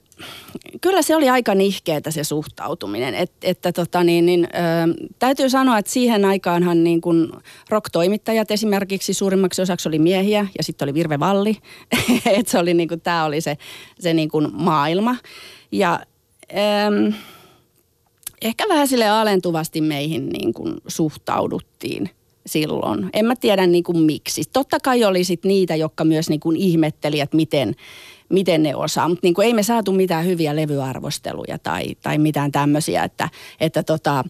kyllä 0.81 1.01
se 1.01 1.15
oli 1.15 1.29
aika 1.29 1.55
nihkeetä 1.55 2.11
se 2.11 2.23
suhtautuminen. 2.23 3.15
Et, 3.15 3.31
että 3.41 3.71
tota 3.71 4.03
niin, 4.03 4.25
niin, 4.25 4.45
ö, 4.45 5.09
täytyy 5.19 5.49
sanoa, 5.49 5.77
että 5.77 5.91
siihen 5.91 6.25
aikaanhan 6.25 6.83
niin 6.83 7.01
kun 7.01 7.41
rock-toimittajat 7.69 8.51
esimerkiksi 8.51 9.13
suurimmaksi 9.13 9.61
osaksi 9.61 9.89
oli 9.89 9.99
miehiä 9.99 10.47
ja 10.57 10.63
sitten 10.63 10.85
oli 10.85 10.93
Virve 10.93 11.19
Valli. 11.19 11.57
että 12.37 12.51
se 12.51 12.59
oli 12.59 12.73
niin 12.73 12.89
kuin, 12.89 13.01
tämä 13.01 13.25
oli 13.25 13.41
se, 13.41 13.57
se 13.99 14.13
niin 14.13 14.29
kuin 14.29 14.47
maailma. 14.53 15.15
Ja 15.71 15.99
ö, 16.51 17.11
ehkä 18.41 18.65
vähän 18.69 18.87
sille 18.87 19.09
alentuvasti 19.09 19.81
meihin 19.81 20.29
niin 20.29 20.53
kuin 20.53 20.75
suhtauduttiin 20.87 22.09
silloin. 22.45 23.09
En 23.13 23.25
mä 23.25 23.35
tiedä 23.35 23.67
niin 23.67 23.83
kuin 23.83 23.97
miksi. 23.97 24.41
Totta 24.53 24.77
kai 24.83 25.03
oli 25.03 25.23
sit 25.23 25.43
niitä, 25.43 25.75
jotka 25.75 26.03
myös 26.03 26.29
niin 26.29 26.39
kuin 26.39 26.57
ihmetteli, 26.57 27.19
että 27.19 27.35
miten, 27.35 27.75
miten 28.29 28.63
ne 28.63 28.75
osaa. 28.75 29.09
Mutta 29.09 29.27
niin 29.27 29.41
ei 29.43 29.53
me 29.53 29.63
saatu 29.63 29.91
mitään 29.91 30.25
hyviä 30.25 30.55
levyarvosteluja 30.55 31.57
tai, 31.59 31.95
tai 32.03 32.17
mitään 32.17 32.51
tämmöisiä, 32.51 33.03
että, 33.03 33.29
että 33.59 33.83
tota, 33.83 34.23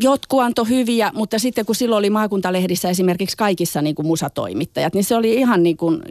Jotkut 0.00 0.40
antoi 0.40 0.68
hyviä, 0.68 1.10
mutta 1.14 1.38
sitten 1.38 1.66
kun 1.66 1.74
silloin 1.74 1.98
oli 1.98 2.10
maakuntalehdissä 2.10 2.90
esimerkiksi 2.90 3.36
kaikissa 3.36 3.82
niin 3.82 3.94
kuin 3.94 4.06
musatoimittajat, 4.06 4.94
niin 4.94 5.04
se 5.04 5.16
oli 5.16 5.34
ihan 5.34 5.62
niin 5.62 5.76
kuin 5.76 6.02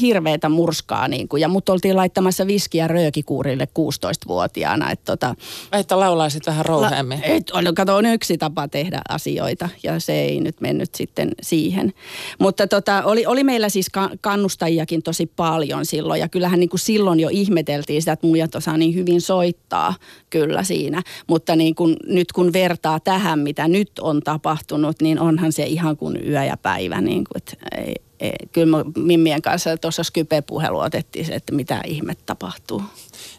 hirveätä 0.00 0.48
murskaa. 0.48 1.08
Niin 1.08 1.28
kuin, 1.28 1.40
ja 1.40 1.48
mut 1.48 1.68
oltiin 1.68 1.96
laittamassa 1.96 2.46
viskiä 2.46 2.88
röökikuurille 2.88 3.68
16-vuotiaana. 3.78 4.90
Että, 4.90 5.04
tota, 5.04 5.34
että 5.72 6.00
laulaisit 6.00 6.46
vähän 6.46 6.64
rouheemmin. 6.64 7.18
La, 7.18 7.24
et, 7.24 7.74
kato, 7.76 7.96
on 7.96 8.06
yksi 8.06 8.38
tapa 8.38 8.68
tehdä 8.68 9.02
asioita 9.08 9.68
ja 9.82 10.00
se 10.00 10.20
ei 10.20 10.40
nyt 10.40 10.60
mennyt 10.60 10.94
sitten 10.94 11.30
siihen. 11.42 11.92
Mutta 12.38 12.66
tota, 12.66 13.02
oli, 13.04 13.26
oli 13.26 13.44
meillä 13.44 13.68
siis 13.68 13.86
kannustajiakin 14.20 15.02
tosi 15.02 15.26
paljon 15.26 15.86
silloin 15.94 16.20
ja 16.20 16.28
kyllähän 16.28 16.60
niin 16.60 16.68
kuin 16.68 16.80
silloin 16.80 17.20
jo 17.20 17.28
ihmeteltiin 17.32 18.02
sitä, 18.02 18.12
että 18.12 18.26
muijat 18.26 18.54
osaa 18.54 18.76
niin 18.76 18.94
hyvin 18.94 19.20
soittaa 19.20 19.94
kyllä 20.30 20.62
siinä. 20.62 21.02
Mutta 21.26 21.56
niin 21.56 21.74
kuin, 21.74 21.96
nyt 22.06 22.32
kun 22.32 22.52
vertaa 22.52 23.00
tähän, 23.00 23.38
mitä 23.38 23.68
nyt 23.68 23.90
on 24.00 24.20
tapahtunut, 24.22 25.02
niin 25.02 25.20
onhan 25.20 25.52
se 25.52 25.62
ihan 25.62 25.96
kuin 25.96 26.28
yö 26.28 26.44
ja 26.44 26.56
päivä. 26.56 27.00
Niin 27.00 27.24
kuin, 27.24 27.36
että 27.36 27.56
ei, 27.78 27.94
ei, 28.20 28.32
kyllä 28.52 28.84
Mimmien 28.96 29.42
kanssa 29.42 29.76
tuossa 29.76 30.02
Skype-puhelu 30.02 30.78
otettiin 30.78 31.24
se, 31.24 31.34
että 31.34 31.54
mitä 31.54 31.80
ihme 31.86 32.14
tapahtuu. 32.26 32.82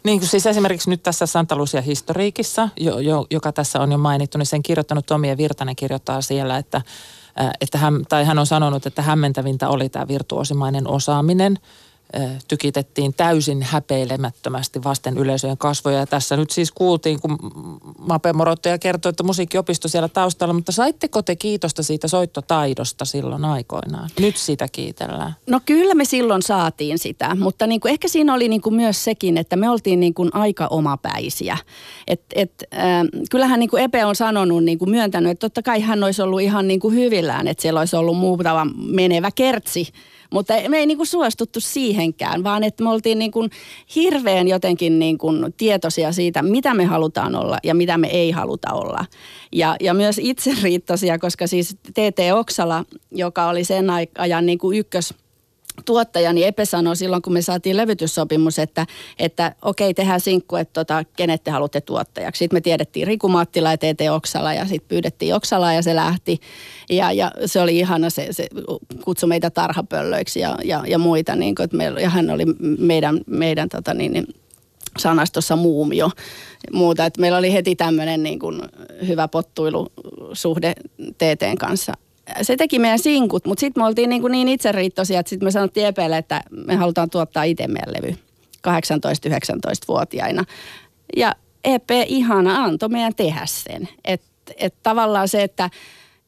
Niin 0.04 0.18
kuin 0.18 0.28
siis 0.28 0.46
esimerkiksi 0.46 0.90
nyt 0.90 1.02
tässä 1.02 1.26
Santa 1.26 1.56
Lucia 1.56 1.82
Historiikissa, 1.82 2.68
jo, 2.76 2.98
jo, 2.98 3.26
joka 3.30 3.52
tässä 3.52 3.80
on 3.80 3.92
jo 3.92 3.98
mainittu, 3.98 4.38
niin 4.38 4.46
sen 4.46 4.62
kirjoittanut 4.62 5.06
Tomi 5.06 5.28
ja 5.28 5.36
Virtanen 5.36 5.76
kirjoittaa 5.76 6.20
siellä, 6.20 6.58
että, 6.58 6.82
että 7.60 7.78
hän, 7.78 8.04
tai 8.08 8.24
hän 8.24 8.38
on 8.38 8.46
sanonut, 8.46 8.86
että 8.86 9.02
hämmentävintä 9.02 9.68
oli 9.68 9.88
tämä 9.88 10.08
virtuosimainen 10.08 10.88
osaaminen– 10.88 11.58
tykitettiin 12.48 13.14
täysin 13.14 13.62
häpeilemättömästi 13.62 14.84
vasten 14.84 15.18
yleisöjen 15.18 15.58
kasvoja. 15.58 15.98
Ja 15.98 16.06
tässä 16.06 16.36
nyt 16.36 16.50
siis 16.50 16.72
kuultiin, 16.72 17.20
kun 17.20 17.38
Mape 17.98 18.32
Morottaja 18.32 18.78
kertoi, 18.78 19.10
että 19.10 19.22
musiikkiopisto 19.22 19.88
siellä 19.88 20.08
taustalla, 20.08 20.54
mutta 20.54 20.72
saitteko 20.72 21.22
te 21.22 21.36
kiitosta 21.36 21.82
siitä 21.82 22.08
soittotaidosta 22.08 23.04
silloin 23.04 23.44
aikoinaan? 23.44 24.10
Nyt 24.20 24.36
sitä 24.36 24.68
kiitellään. 24.72 25.36
No 25.46 25.60
kyllä 25.66 25.94
me 25.94 26.04
silloin 26.04 26.42
saatiin 26.42 26.98
sitä, 26.98 27.34
mutta 27.34 27.66
niin 27.66 27.80
kuin 27.80 27.92
ehkä 27.92 28.08
siinä 28.08 28.34
oli 28.34 28.48
niin 28.48 28.62
kuin 28.62 28.74
myös 28.74 29.04
sekin, 29.04 29.38
että 29.38 29.56
me 29.56 29.70
oltiin 29.70 30.00
niin 30.00 30.14
kuin 30.14 30.30
aika 30.32 30.66
omapäisiä. 30.66 31.58
Et, 32.06 32.22
et, 32.34 32.52
äh, 32.74 32.82
kyllähän 33.30 33.60
niin 33.60 33.70
kuin 33.70 33.82
Epe 33.82 34.04
on 34.04 34.16
sanonut, 34.16 34.64
niin 34.64 34.78
kuin 34.78 34.90
myöntänyt, 34.90 35.30
että 35.32 35.40
totta 35.48 35.62
kai 35.62 35.80
hän 35.80 36.04
olisi 36.04 36.22
ollut 36.22 36.40
ihan 36.40 36.68
niin 36.68 36.80
kuin 36.80 36.94
hyvillään, 36.94 37.48
että 37.48 37.62
siellä 37.62 37.80
olisi 37.80 37.96
ollut 37.96 38.16
muutama 38.16 38.66
menevä 38.76 39.30
kertsi 39.30 39.88
mutta 40.32 40.54
me 40.68 40.78
ei 40.78 40.86
niinku 40.86 41.04
suostuttu 41.04 41.60
siihenkään, 41.60 42.44
vaan 42.44 42.64
että 42.64 42.84
me 42.84 42.90
oltiin 42.90 43.18
niinku 43.18 43.48
hirveän 43.94 44.48
jotenkin 44.48 44.98
niinku 44.98 45.28
tietoisia 45.56 46.12
siitä, 46.12 46.42
mitä 46.42 46.74
me 46.74 46.84
halutaan 46.84 47.34
olla 47.34 47.58
ja 47.64 47.74
mitä 47.74 47.98
me 47.98 48.08
ei 48.08 48.30
haluta 48.30 48.72
olla. 48.72 49.04
Ja, 49.52 49.76
ja 49.80 49.94
myös 49.94 50.20
itseriittoisia, 50.22 51.18
koska 51.18 51.46
siis 51.46 51.76
TT 51.92 52.18
Oksala, 52.34 52.84
joka 53.10 53.46
oli 53.46 53.64
sen 53.64 53.86
ajan 54.18 54.46
niinku 54.46 54.72
ykkös 54.72 55.14
tuottaja, 55.84 56.32
niin 56.32 56.46
Epe 56.46 56.64
sanoi 56.64 56.96
silloin, 56.96 57.22
kun 57.22 57.32
me 57.32 57.42
saatiin 57.42 57.76
levytyssopimus, 57.76 58.58
että, 58.58 58.86
että 59.18 59.54
okei, 59.62 59.94
tehdään 59.94 60.20
sinkku, 60.20 60.56
että 60.56 60.72
tota, 60.72 61.04
kenet 61.16 61.44
te 61.44 61.50
haluatte 61.50 61.80
tuottajaksi. 61.80 62.38
Sitten 62.38 62.56
me 62.56 62.60
tiedettiin 62.60 63.06
Riku 63.06 63.28
Mattila 63.28 63.70
ja 63.70 63.78
TT 63.78 64.00
Oksala 64.12 64.54
ja 64.54 64.66
sitten 64.66 64.88
pyydettiin 64.88 65.34
Oksalaa 65.34 65.72
ja 65.72 65.82
se 65.82 65.94
lähti. 65.94 66.40
Ja, 66.90 67.12
ja 67.12 67.32
se 67.46 67.60
oli 67.60 67.78
ihana, 67.78 68.10
se, 68.10 68.28
se 68.30 68.48
kutsui 69.04 69.28
meitä 69.28 69.50
tarhapöllöiksi 69.50 70.40
ja, 70.40 70.56
ja, 70.64 70.84
ja 70.88 70.98
muita. 70.98 71.36
Niin 71.36 71.54
kuin, 71.54 71.64
että 71.64 71.76
meillä, 71.76 72.00
ja 72.00 72.10
hän 72.10 72.30
oli 72.30 72.44
meidän, 72.78 73.20
meidän 73.26 73.68
tota 73.68 73.94
niin, 73.94 74.12
niin, 74.12 74.26
sanastossa 74.98 75.56
muumio 75.56 76.10
muuta. 76.72 77.06
Että 77.06 77.20
meillä 77.20 77.38
oli 77.38 77.52
heti 77.52 77.76
tämmöinen 77.76 78.22
niin 78.22 78.38
kuin 78.38 78.62
hyvä 79.06 79.28
pottuilusuhde 79.28 80.74
TTn 81.18 81.58
kanssa 81.58 81.92
se 82.42 82.56
teki 82.56 82.78
meidän 82.78 82.98
sinkut, 82.98 83.46
mutta 83.46 83.60
sitten 83.60 83.82
me 83.82 83.86
oltiin 83.86 84.10
niin, 84.10 84.22
niin 84.30 84.48
itseriittoisia, 84.48 85.20
että 85.20 85.30
sitten 85.30 85.46
me 85.46 85.50
sanottiin 85.50 85.86
Epeelle, 85.86 86.18
että 86.18 86.42
me 86.50 86.74
halutaan 86.74 87.10
tuottaa 87.10 87.42
itse 87.42 87.66
meidän 87.68 87.94
levy 87.94 88.16
18-19-vuotiaina. 88.68 90.44
Ja 91.16 91.34
EP 91.64 91.90
ihana 92.06 92.64
antoi 92.64 92.88
meidän 92.88 93.14
tehdä 93.14 93.46
sen. 93.46 93.88
Että 94.04 94.26
et 94.56 94.74
tavallaan 94.82 95.28
se, 95.28 95.42
että 95.42 95.70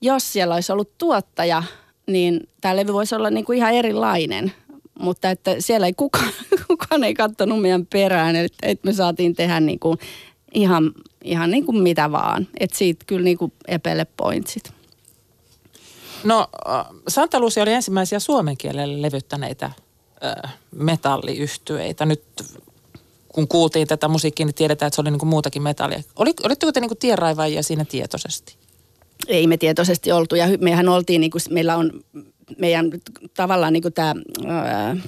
jos 0.00 0.32
siellä 0.32 0.54
olisi 0.54 0.72
ollut 0.72 0.98
tuottaja, 0.98 1.62
niin 2.06 2.48
tämä 2.60 2.76
levy 2.76 2.92
voisi 2.92 3.14
olla 3.14 3.30
niin 3.30 3.44
kuin 3.44 3.58
ihan 3.58 3.74
erilainen. 3.74 4.52
Mutta 5.00 5.30
että 5.30 5.56
siellä 5.58 5.86
ei 5.86 5.92
kukaan, 5.92 6.32
kukaan 6.68 7.04
ei 7.04 7.14
katsonut 7.14 7.60
meidän 7.60 7.86
perään, 7.86 8.36
että 8.36 8.66
et 8.66 8.84
me 8.84 8.92
saatiin 8.92 9.34
tehdä 9.34 9.60
niin 9.60 9.78
kuin 9.78 9.98
ihan, 10.54 10.92
ihan 11.24 11.50
niin 11.50 11.66
kuin 11.66 11.82
mitä 11.82 12.12
vaan. 12.12 12.48
Että 12.60 12.76
siitä 12.76 13.04
kyllä 13.06 13.24
niin 13.24 13.38
kuin 13.38 13.52
Epelle 13.68 14.06
pointsit. 14.16 14.77
No 16.24 16.48
äh, 16.68 16.86
Santa 17.08 17.40
Lucia 17.40 17.62
oli 17.62 17.72
ensimmäisiä 17.72 18.18
suomen 18.18 18.56
kielelle 18.56 19.02
levyttäneitä 19.02 19.66
äh, 19.66 20.54
metalliyhtyeitä. 20.70 22.06
Nyt 22.06 22.22
kun 23.28 23.48
kuultiin 23.48 23.88
tätä 23.88 24.08
musiikkia, 24.08 24.46
niin 24.46 24.54
tiedetään, 24.54 24.86
että 24.86 24.94
se 24.94 25.00
oli 25.00 25.10
niin 25.10 25.18
kuin 25.18 25.28
muutakin 25.28 25.62
metallia. 25.62 26.02
Oli, 26.16 26.34
olitteko 26.44 26.72
te 26.72 26.80
niin 26.80 26.88
kuin 26.88 26.98
tienraivaajia 26.98 27.62
siinä 27.62 27.84
tietoisesti? 27.84 28.56
Ei 29.28 29.46
me 29.46 29.56
tietoisesti 29.56 30.12
oltu 30.12 30.34
ja 30.34 30.46
mehän 30.60 30.88
oltiin, 30.88 31.20
niin 31.20 31.30
kuin, 31.30 31.42
meillä 31.50 31.76
on 31.76 32.00
meidän 32.58 32.90
tavallaan 33.34 33.72
niin 33.72 33.82
kuin 33.82 33.94
tämä 33.94 34.14
äh, 34.46 34.98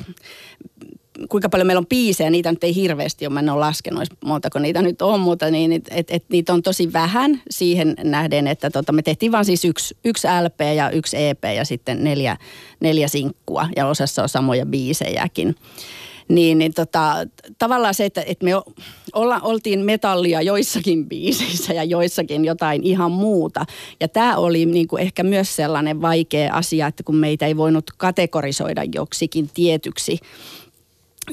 kuinka 1.30 1.48
paljon 1.48 1.66
meillä 1.66 1.78
on 1.78 1.86
biisejä, 1.86 2.30
niitä 2.30 2.52
nyt 2.52 2.64
ei 2.64 2.74
hirveästi 2.74 3.26
ole, 3.26 3.34
mä 3.34 3.40
en 3.40 3.50
ole 3.50 3.60
laskenut, 3.60 4.08
montako 4.24 4.58
niitä 4.58 4.82
nyt 4.82 5.02
on, 5.02 5.20
mutta 5.20 5.50
niin, 5.50 5.72
et, 5.72 5.88
et, 5.90 6.10
et 6.10 6.24
niitä 6.28 6.52
on 6.52 6.62
tosi 6.62 6.92
vähän 6.92 7.42
siihen 7.50 7.94
nähden, 8.04 8.46
että 8.46 8.70
tota, 8.70 8.92
me 8.92 9.02
tehtiin 9.02 9.32
vaan 9.32 9.44
siis 9.44 9.64
yksi, 9.64 9.96
yksi 10.04 10.28
LP 10.44 10.60
ja 10.76 10.90
yksi 10.90 11.16
EP 11.16 11.44
ja 11.56 11.64
sitten 11.64 12.04
neljä, 12.04 12.36
neljä 12.80 13.08
sinkkua 13.08 13.68
ja 13.76 13.86
osassa 13.86 14.22
on 14.22 14.28
samoja 14.28 14.66
biisejäkin. 14.66 15.56
Niin, 16.28 16.58
niin 16.58 16.74
tota, 16.74 17.14
tavallaan 17.58 17.94
se, 17.94 18.04
että, 18.04 18.22
että 18.26 18.44
me 18.44 18.50
olla, 19.12 19.40
oltiin 19.42 19.80
metallia 19.80 20.42
joissakin 20.42 21.08
biiseissä 21.08 21.74
ja 21.74 21.84
joissakin 21.84 22.44
jotain 22.44 22.82
ihan 22.82 23.12
muuta. 23.12 23.66
Ja 24.00 24.08
tämä 24.08 24.36
oli 24.36 24.66
niin 24.66 24.88
kuin 24.88 25.02
ehkä 25.02 25.22
myös 25.22 25.56
sellainen 25.56 26.02
vaikea 26.02 26.54
asia, 26.54 26.86
että 26.86 27.02
kun 27.02 27.16
meitä 27.16 27.46
ei 27.46 27.56
voinut 27.56 27.84
kategorisoida 27.96 28.82
joksikin 28.94 29.50
tietyksi 29.54 30.18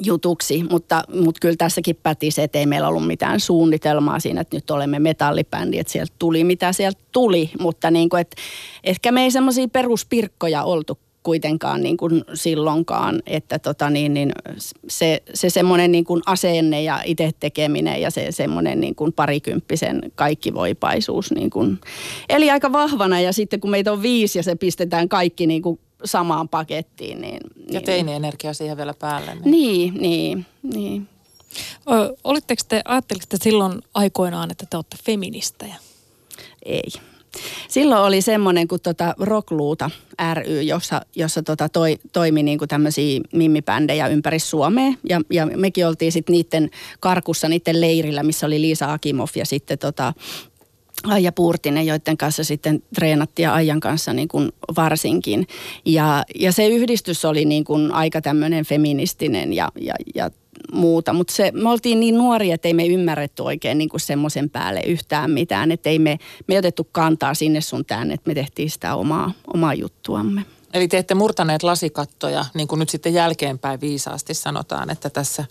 jutuksi, 0.03 0.63
mutta, 0.70 1.03
mutta 1.13 1.39
kyllä 1.39 1.56
tässäkin 1.58 2.00
päti 2.03 2.32
se, 2.32 2.44
että 2.44 2.60
ei 2.60 2.65
meillä 2.65 2.88
ollut 2.88 3.08
mitään 3.08 3.39
suunnitelmaa 3.39 4.20
siinä, 4.20 4.41
että 4.41 4.58
nyt 4.58 4.72
olemme 4.72 5.00
metallibändi, 5.00 5.79
että 5.79 5.94
sieltä 5.94 6.13
tuli 6.20 6.44
mitä 6.44 6.74
sieltä 6.74 7.01
tuli, 7.12 7.51
mutta 7.60 7.91
niin 7.91 8.10
kuin, 8.10 8.22
että 8.22 8.38
ehkä 8.84 9.12
me 9.12 9.24
ei 9.24 9.32
semmoisia 9.32 9.67
peruspirkkoja 9.67 10.63
oltu 10.63 11.00
kuitenkaan 11.24 11.82
niin 11.82 11.98
kuin 11.98 12.24
silloinkaan, 12.34 13.22
että 13.25 13.60
tota 13.60 13.89
niin, 13.89 14.13
niin 14.13 14.32
se, 14.88 15.24
se 15.34 15.50
semmoinen 15.50 15.91
niin 15.91 16.03
kuin 16.03 16.22
asenne 16.25 16.84
ja 16.84 17.01
itse 17.06 17.32
tekeminen 17.39 18.01
ja 18.01 18.12
se 18.12 18.32
semmoinen 18.32 18.79
niin 18.79 18.96
kuin 18.96 19.13
parikymppisen 19.13 20.01
kaikkivoipaisuus 20.15 21.32
niin 21.32 21.50
kuin, 21.50 21.79
eli 22.29 22.51
aika 22.51 22.72
vahvana. 22.72 23.20
Ja 23.20 23.34
sitten 23.34 23.60
kun 23.60 23.70
meitä 23.70 23.91
on 23.91 24.01
viisi 24.01 24.39
ja 24.39 24.44
se 24.44 24.56
pistetään 24.56 25.10
kaikki 25.10 25.48
niin 25.48 25.62
kuin 25.62 25.79
samaan 26.06 26.50
pakettiin. 26.50 27.22
Niin, 27.22 27.39
ja 27.56 27.63
niin, 27.72 27.84
teini-energia 27.84 28.54
siihen 28.54 28.77
vielä 28.77 28.94
päälle. 29.00 29.36
Niin, 29.46 29.94
niin, 29.94 29.94
niin. 30.01 30.46
niin. 30.74 31.08
Ö, 31.92 32.16
olitteko 32.24 32.63
te, 32.68 32.82
ajattelitte 32.86 33.38
silloin 33.42 33.82
aikoinaan, 33.94 34.51
että 34.51 34.66
te 34.70 34.77
olette 34.77 34.98
feministejä? 35.04 35.75
Ei. 36.66 36.92
Silloin 37.68 38.01
oli 38.01 38.22
semmoinen 38.22 38.68
kuin 38.68 38.82
tota 38.82 39.16
Rockluuta 39.20 39.92
ry, 40.34 40.62
jossa, 40.62 41.01
jossa 41.16 41.44
tota 41.44 41.70
toi, 41.70 41.98
toimi 42.13 42.44
niin 42.44 42.58
kuin 42.58 42.70
tämmöisiä 42.70 43.22
mimmipändejä 43.34 44.08
ympäri 44.08 44.39
Suomea. 44.39 44.94
Ja, 45.10 45.22
ja 45.32 45.46
mekin 45.46 45.88
oltiin 45.88 46.12
sitten 46.12 46.34
niiden 46.34 46.70
karkussa, 47.00 47.50
niiden 47.50 47.82
leirillä, 47.82 48.24
missä 48.24 48.46
oli 48.46 48.62
Liisa 48.62 48.94
Akimov 48.94 49.27
ja 49.36 49.46
sitten 49.46 49.80
tota, 49.80 50.13
Aija 51.04 51.32
Puurtinen, 51.32 51.86
joiden 51.86 52.18
kanssa 52.18 52.44
sitten 52.44 52.84
treenattiin 52.96 53.44
ja 53.44 53.54
Aijan 53.54 53.80
kanssa 53.80 54.13
niin 54.13 54.27
kuin 54.27 54.51
varsinkin. 54.75 55.48
Ja, 55.86 56.24
ja 56.36 56.51
se 56.51 56.68
yhdistys 56.68 57.25
oli 57.25 57.46
niin 57.46 57.63
kuin 57.63 57.92
aika 57.92 58.22
tämmöinen 58.22 58.66
feministinen 58.66 59.54
ja, 59.54 59.72
ja, 59.82 59.94
ja 60.16 60.32
muuta, 60.72 61.13
mutta 61.13 61.34
me 61.54 61.70
oltiin 61.70 62.00
niin 62.00 62.18
nuoria, 62.18 62.56
että 62.56 62.68
ei 62.68 62.74
me 62.74 62.86
ymmärretty 62.86 63.44
oikein 63.44 63.77
niin 63.77 63.89
semmoisen 63.98 64.50
päälle 64.50 64.82
yhtään 64.82 65.32
mitään, 65.32 65.72
että 65.72 65.89
ei 65.89 66.00
me, 66.00 66.18
me 66.48 66.54
ei 66.54 66.60
otettu 66.60 66.88
kantaa 66.92 67.34
sinne 67.34 67.62
sun 67.62 67.86
tänne, 67.86 68.13
että 68.13 68.27
me 68.27 68.34
tehtiin 68.34 68.70
sitä 68.70 68.96
omaa, 68.96 69.32
omaa 69.54 69.74
juttuamme. 69.74 70.46
Eli 70.74 70.88
te 70.88 70.98
ette 70.98 71.16
murtaneet 71.16 71.63
lasikattoja, 71.63 72.46
niin 72.54 72.68
kuin 72.68 72.80
nyt 72.80 72.89
sitten 72.89 73.13
jälkeenpäin 73.13 73.82
viisaasti 73.82 74.34
sanotaan, 74.34 74.89
että 74.89 75.10
tässä 75.10 75.46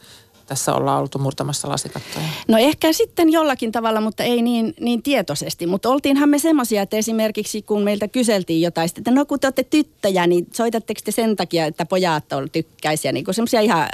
tässä 0.47 0.75
ollaan 0.75 1.01
oltu 1.01 1.19
murtamassa 1.19 1.69
lasikattoja? 1.69 2.27
No 2.49 2.59
ehkä 2.59 2.93
sitten 2.93 3.33
jollakin 3.33 3.73
tavalla, 3.73 4.01
mutta 4.01 4.23
ei 4.23 4.43
niin, 4.43 4.75
niin 4.81 5.03
tietoisesti. 5.03 5.67
Mutta 5.67 5.89
oltiinhan 5.89 6.29
me 6.29 6.39
semmoisia, 6.39 6.83
että 6.83 6.97
esimerkiksi 6.97 7.63
kun 7.63 7.83
meiltä 7.83 8.09
kyseltiin 8.09 8.63
jotain, 8.63 8.91
että 8.99 9.11
no 9.11 9.25
kun 9.27 9.41
te 9.41 9.47
olette 9.47 9.65
tyttöjä, 9.65 10.27
niin 10.27 10.47
soitatteko 10.55 11.01
te 11.05 11.11
sen 11.11 11.37
takia, 11.37 11.67
että 11.67 11.87
pojat 11.87 12.25
tykkäisiä, 12.53 13.13
niin 13.13 13.25
semmoisia 13.31 13.61
ihan 13.61 13.89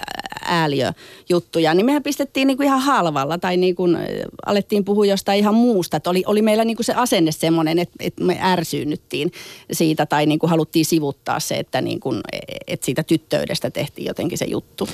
ääliöjuttuja, 0.44 1.74
niin 1.74 1.86
mehän 1.86 2.02
pistettiin 2.02 2.46
niin 2.46 2.56
kuin 2.56 2.66
ihan 2.66 2.80
halvalla 2.80 3.38
tai 3.38 3.56
niin 3.56 3.74
kuin 3.74 3.98
alettiin 4.46 4.84
puhua 4.84 5.06
jostain 5.06 5.38
ihan 5.38 5.54
muusta. 5.54 5.96
Että 5.96 6.10
oli, 6.10 6.22
oli 6.26 6.42
meillä 6.42 6.64
niin 6.64 6.76
kuin 6.76 6.84
se 6.84 6.94
asenne 6.94 7.32
semmoinen, 7.32 7.78
että, 7.78 7.94
että 8.00 8.24
me 8.24 8.38
ärsyynnyttiin 8.42 9.32
siitä 9.72 10.06
tai 10.06 10.26
niin 10.26 10.38
kuin 10.38 10.50
haluttiin 10.50 10.84
sivuttaa 10.84 11.40
se, 11.40 11.54
että, 11.54 11.80
niin 11.80 12.00
kuin, 12.00 12.20
että 12.66 12.86
siitä 12.86 13.02
tyttöydestä 13.02 13.70
tehtiin 13.70 14.06
jotenkin 14.06 14.38
se 14.38 14.44
juttu. 14.44 14.88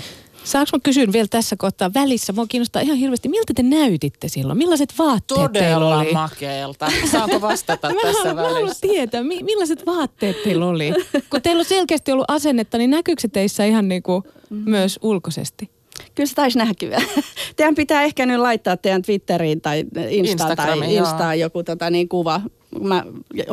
Saanko 0.49 0.69
mä 0.73 0.81
kysyä 0.83 1.07
vielä 1.13 1.27
tässä 1.31 1.57
kohtaa 1.59 1.91
välissä? 1.95 2.33
Mua 2.33 2.47
kiinnostaa 2.47 2.83
ihan 2.83 2.97
hirveästi, 2.97 3.29
miltä 3.29 3.53
te 3.55 3.63
näytitte 3.63 4.29
silloin? 4.29 4.59
Millaiset 4.59 4.95
vaatteet 4.99 5.53
teillä 5.53 5.75
Todella 5.75 5.99
oli? 5.99 6.13
makeelta. 6.13 6.91
Saanko 7.11 7.41
vastata 7.41 7.89
Mä 7.95 8.01
tässä 8.03 8.19
haluan, 8.19 8.37
mä 8.37 8.43
haluan 8.43 8.63
välissä? 8.63 8.81
tietää, 8.81 9.23
mi- 9.23 9.43
millaiset 9.43 9.87
vaatteet 9.87 10.43
teillä 10.45 10.67
oli? 10.67 10.93
Kun 11.31 11.43
teillä 11.43 11.61
on 11.61 11.65
selkeästi 11.65 12.13
ollut 12.13 12.25
asennetta, 12.31 12.79
niin 12.79 12.91
näkyykö 12.91 13.21
se 13.23 13.29
teissä 13.29 13.65
ihan 13.65 13.89
niin 13.89 14.03
kuin 14.03 14.23
myös 14.51 14.99
ulkoisesti? 15.03 15.71
Kyllä 16.15 16.29
se 16.29 16.35
taisi 16.35 16.59
näkyä. 16.59 17.01
Teidän 17.57 17.75
pitää 17.75 18.03
ehkä 18.03 18.27
nyt 18.27 18.41
laittaa 18.41 18.77
teidän 18.77 19.03
Twitteriin 19.03 19.61
tai 19.61 19.85
Instaan 20.11 20.57
tai. 20.57 20.95
Instaan 20.95 21.41
joku 21.41 21.63
tota, 21.63 21.91
niin 21.91 22.09
kuva. 22.09 22.41
Mä 22.81 23.05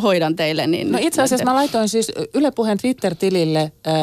hoidan 0.03 0.35
teille. 0.35 0.67
Niin 0.67 0.91
No 0.91 0.97
itse 1.01 1.21
asiassa 1.21 1.45
mä 1.45 1.53
laitoin 1.53 1.89
siis 1.89 2.11
Yle 2.33 2.51
Puheen 2.51 2.77
Twitter-tilille 2.77 3.59
äh, 3.87 3.93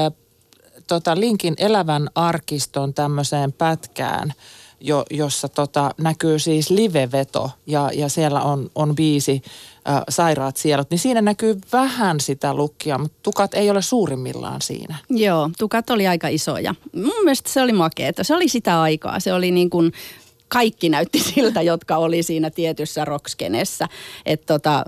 tota 0.87 1.21
linkin 1.21 1.55
elävän 1.59 2.09
arkiston 2.15 2.95
tämmöiseen 2.95 3.53
pätkään, 3.53 4.33
jo, 4.81 5.05
jossa 5.11 5.49
tota, 5.49 5.91
näkyy 5.99 6.39
siis 6.39 6.71
liveveto 6.71 7.51
ja, 7.67 7.91
ja 7.95 8.09
siellä 8.09 8.41
on, 8.41 8.71
on 8.75 8.95
biisi 8.95 9.43
äh, 9.89 10.03
Sairaat 10.09 10.57
sielut. 10.57 10.91
Niin 10.91 10.99
siinä 10.99 11.23
näkyy 11.23 11.59
vähän 11.73 12.21
sitä 12.21 12.55
lukkia, 12.55 12.99
mutta 12.99 13.19
tukat 13.23 13.55
ei 13.55 13.71
ole 13.71 13.83
suurimmillaan 13.83 14.63
siinä. 14.63 14.97
Joo, 15.11 15.51
tukat 15.59 15.91
oli 15.91 16.07
aika 16.07 16.29
isoja. 16.29 16.75
Mun 16.93 17.25
mielestä 17.25 17.51
se 17.51 17.63
oli 17.63 17.73
makeeta. 17.73 18.25
Se 18.25 18.35
oli 18.35 18.49
sitä 18.49 18.83
aikaa. 18.83 19.21
Se 19.21 19.33
oli 19.33 19.51
niin 19.51 19.71
kuin 19.71 19.93
kaikki 20.53 20.89
näytti 20.89 21.19
siltä, 21.35 21.63
jotka 21.63 21.97
oli 21.97 22.23
siinä 22.23 22.51
tietyssä 22.51 23.05
rockskenessä. 23.05 23.89
Että 24.27 24.47
tota, 24.47 24.85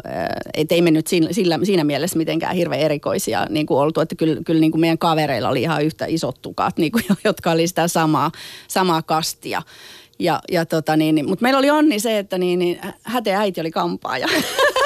et 0.55 0.73
ei 0.73 0.83
me 0.83 0.91
nyt 0.91 1.07
sillä, 1.07 1.59
siinä 1.63 1.85
mielessä 1.85 2.19
mitenkään 2.19 2.57
hirveän 2.57 2.81
erikoisia 2.81 3.47
niin 3.51 3.67
kuin 3.67 3.79
oltu. 3.79 4.01
Että 4.01 4.15
kyllä, 4.15 4.41
kyllä 4.47 4.61
niin 4.61 4.71
kuin 4.71 4.81
meidän 4.81 4.99
kavereilla 4.99 5.49
oli 5.49 5.63
ihan 5.63 5.85
yhtä 5.85 6.07
isot 6.07 6.43
tukat, 6.43 6.79
niin 6.79 6.93
kuin, 6.93 7.05
jotka 7.25 7.51
oli 7.51 7.67
sitä 7.67 7.89
samaa, 7.89 8.33
samaa 8.69 9.03
kastia. 9.03 9.63
Ja, 10.19 10.41
ja 10.53 10.67
tota 10.67 10.97
niin, 10.97 11.15
niin, 11.15 11.29
mutta 11.29 11.43
meillä 11.43 11.59
oli 11.59 11.71
onni 11.71 11.99
se, 11.99 12.19
että 12.19 12.39
niin, 12.39 12.59
niin, 12.59 12.81
häte 13.03 13.35
äiti 13.35 13.61
oli 13.61 13.71
kampaaja. 13.71 14.29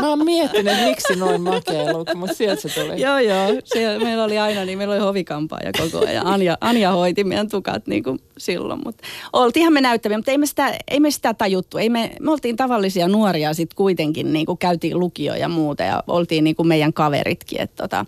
Mä 0.00 0.08
oon 0.08 0.24
miettinyt, 0.24 0.84
miksi 0.84 1.16
noin 1.16 1.42
makea 1.42 1.92
luku, 1.92 2.16
mutta 2.16 2.34
sieltä 2.34 2.62
se 2.62 2.68
tuli. 2.68 3.00
joo, 3.00 3.18
joo. 3.18 3.46
Siellä 3.64 4.04
meillä 4.04 4.24
oli 4.24 4.38
aina, 4.38 4.64
niin 4.64 4.78
meillä 4.78 4.94
oli 4.94 5.02
hovikampaaja 5.02 5.70
koko 5.78 6.06
ajan. 6.06 6.26
Anja, 6.26 6.58
Anja 6.60 6.92
hoiti 6.92 7.24
meidän 7.24 7.48
tukat 7.48 7.86
niin 7.86 8.02
kuin 8.02 8.18
silloin. 8.38 8.80
Mutta 8.84 9.04
oltiinhan 9.32 9.72
me 9.72 9.80
näyttäviä, 9.80 10.18
mutta 10.18 10.30
ei 10.30 10.38
me 10.38 10.46
sitä, 10.46 10.78
ei 10.88 11.00
me 11.00 11.10
sitä 11.10 11.34
tajuttu. 11.34 11.78
Ei 11.78 11.88
me, 11.88 12.10
me 12.20 12.30
oltiin 12.30 12.56
tavallisia 12.56 13.08
nuoria 13.08 13.54
sitten 13.54 13.76
kuitenkin, 13.76 14.32
niin 14.32 14.46
kuin 14.46 14.58
käytiin 14.58 15.00
lukio 15.00 15.34
ja 15.34 15.48
muuta 15.48 15.82
ja 15.82 16.02
oltiin 16.06 16.44
niin 16.44 16.56
kuin 16.56 16.68
meidän 16.68 16.92
kaveritkin. 16.92 17.60
Että 17.60 17.82
tota, 17.82 18.06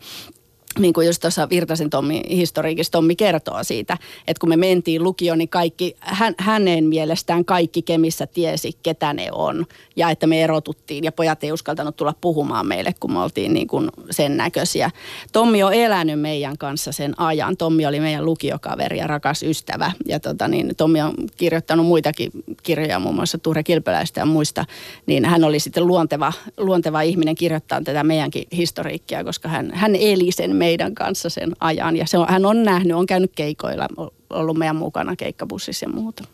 niin 0.78 0.92
kuin 0.92 1.06
just 1.06 1.20
tuossa 1.20 1.48
Virtasen 1.50 1.90
Tommi 1.90 2.22
historiikissa 2.30 2.92
Tommi 2.92 3.16
kertoo 3.16 3.64
siitä, 3.64 3.98
että 4.26 4.40
kun 4.40 4.48
me 4.48 4.56
mentiin 4.56 5.02
lukioon, 5.02 5.38
niin 5.38 5.48
kaikki, 5.48 5.96
hän, 6.00 6.34
hänen 6.38 6.84
mielestään 6.84 7.44
kaikki 7.44 7.82
Kemissä 7.82 8.26
tiesi, 8.26 8.72
ketä 8.82 9.12
ne 9.12 9.28
on. 9.32 9.66
Ja 9.96 10.10
että 10.10 10.26
me 10.26 10.42
erotuttiin 10.42 11.04
ja 11.04 11.12
pojat 11.12 11.44
ei 11.44 11.52
uskaltanut 11.52 11.96
tulla 11.96 12.14
puhumaan 12.20 12.66
meille, 12.66 12.94
kun 13.00 13.12
me 13.12 13.18
oltiin 13.18 13.54
niin 13.54 13.66
kuin 13.66 13.90
sen 14.10 14.36
näköisiä. 14.36 14.90
Tommi 15.32 15.62
on 15.62 15.74
elänyt 15.74 16.20
meidän 16.20 16.58
kanssa 16.58 16.92
sen 16.92 17.20
ajan. 17.20 17.56
Tommi 17.56 17.86
oli 17.86 18.00
meidän 18.00 18.24
lukiokaveri 18.24 18.98
ja 18.98 19.06
rakas 19.06 19.42
ystävä. 19.42 19.92
Ja 20.06 20.20
tota 20.20 20.48
niin, 20.48 20.76
Tommi 20.76 21.02
on 21.02 21.14
kirjoittanut 21.36 21.86
muitakin 21.86 22.30
kirjoja, 22.62 22.98
muun 22.98 23.14
muassa 23.14 23.38
Ture 23.38 23.62
Kilpeläistä 23.62 24.20
ja 24.20 24.26
muista. 24.26 24.64
Niin 25.06 25.24
hän 25.24 25.44
oli 25.44 25.60
sitten 25.60 25.86
luonteva, 25.86 26.32
luonteva 26.56 27.00
ihminen 27.00 27.34
kirjoittaa 27.34 27.80
tätä 27.80 28.04
meidänkin 28.04 28.44
historiikkia, 28.52 29.24
koska 29.24 29.48
hän, 29.48 29.70
hän 29.74 29.96
eli 29.96 30.32
sen 30.32 30.56
meidän 30.56 30.65
kanssa 30.94 31.30
sen 31.30 31.52
ajan. 31.60 31.96
Ja 31.96 32.06
se 32.06 32.18
on, 32.18 32.26
hän 32.28 32.46
on 32.46 32.62
nähnyt, 32.62 32.96
on 32.96 33.06
käynyt 33.06 33.32
keikoilla, 33.34 33.88
ollut 34.30 34.56
meidän 34.56 34.76
mukana 34.76 35.16
keikkabussissa 35.16 35.86
ja 35.86 35.88
muuta. 35.88 36.24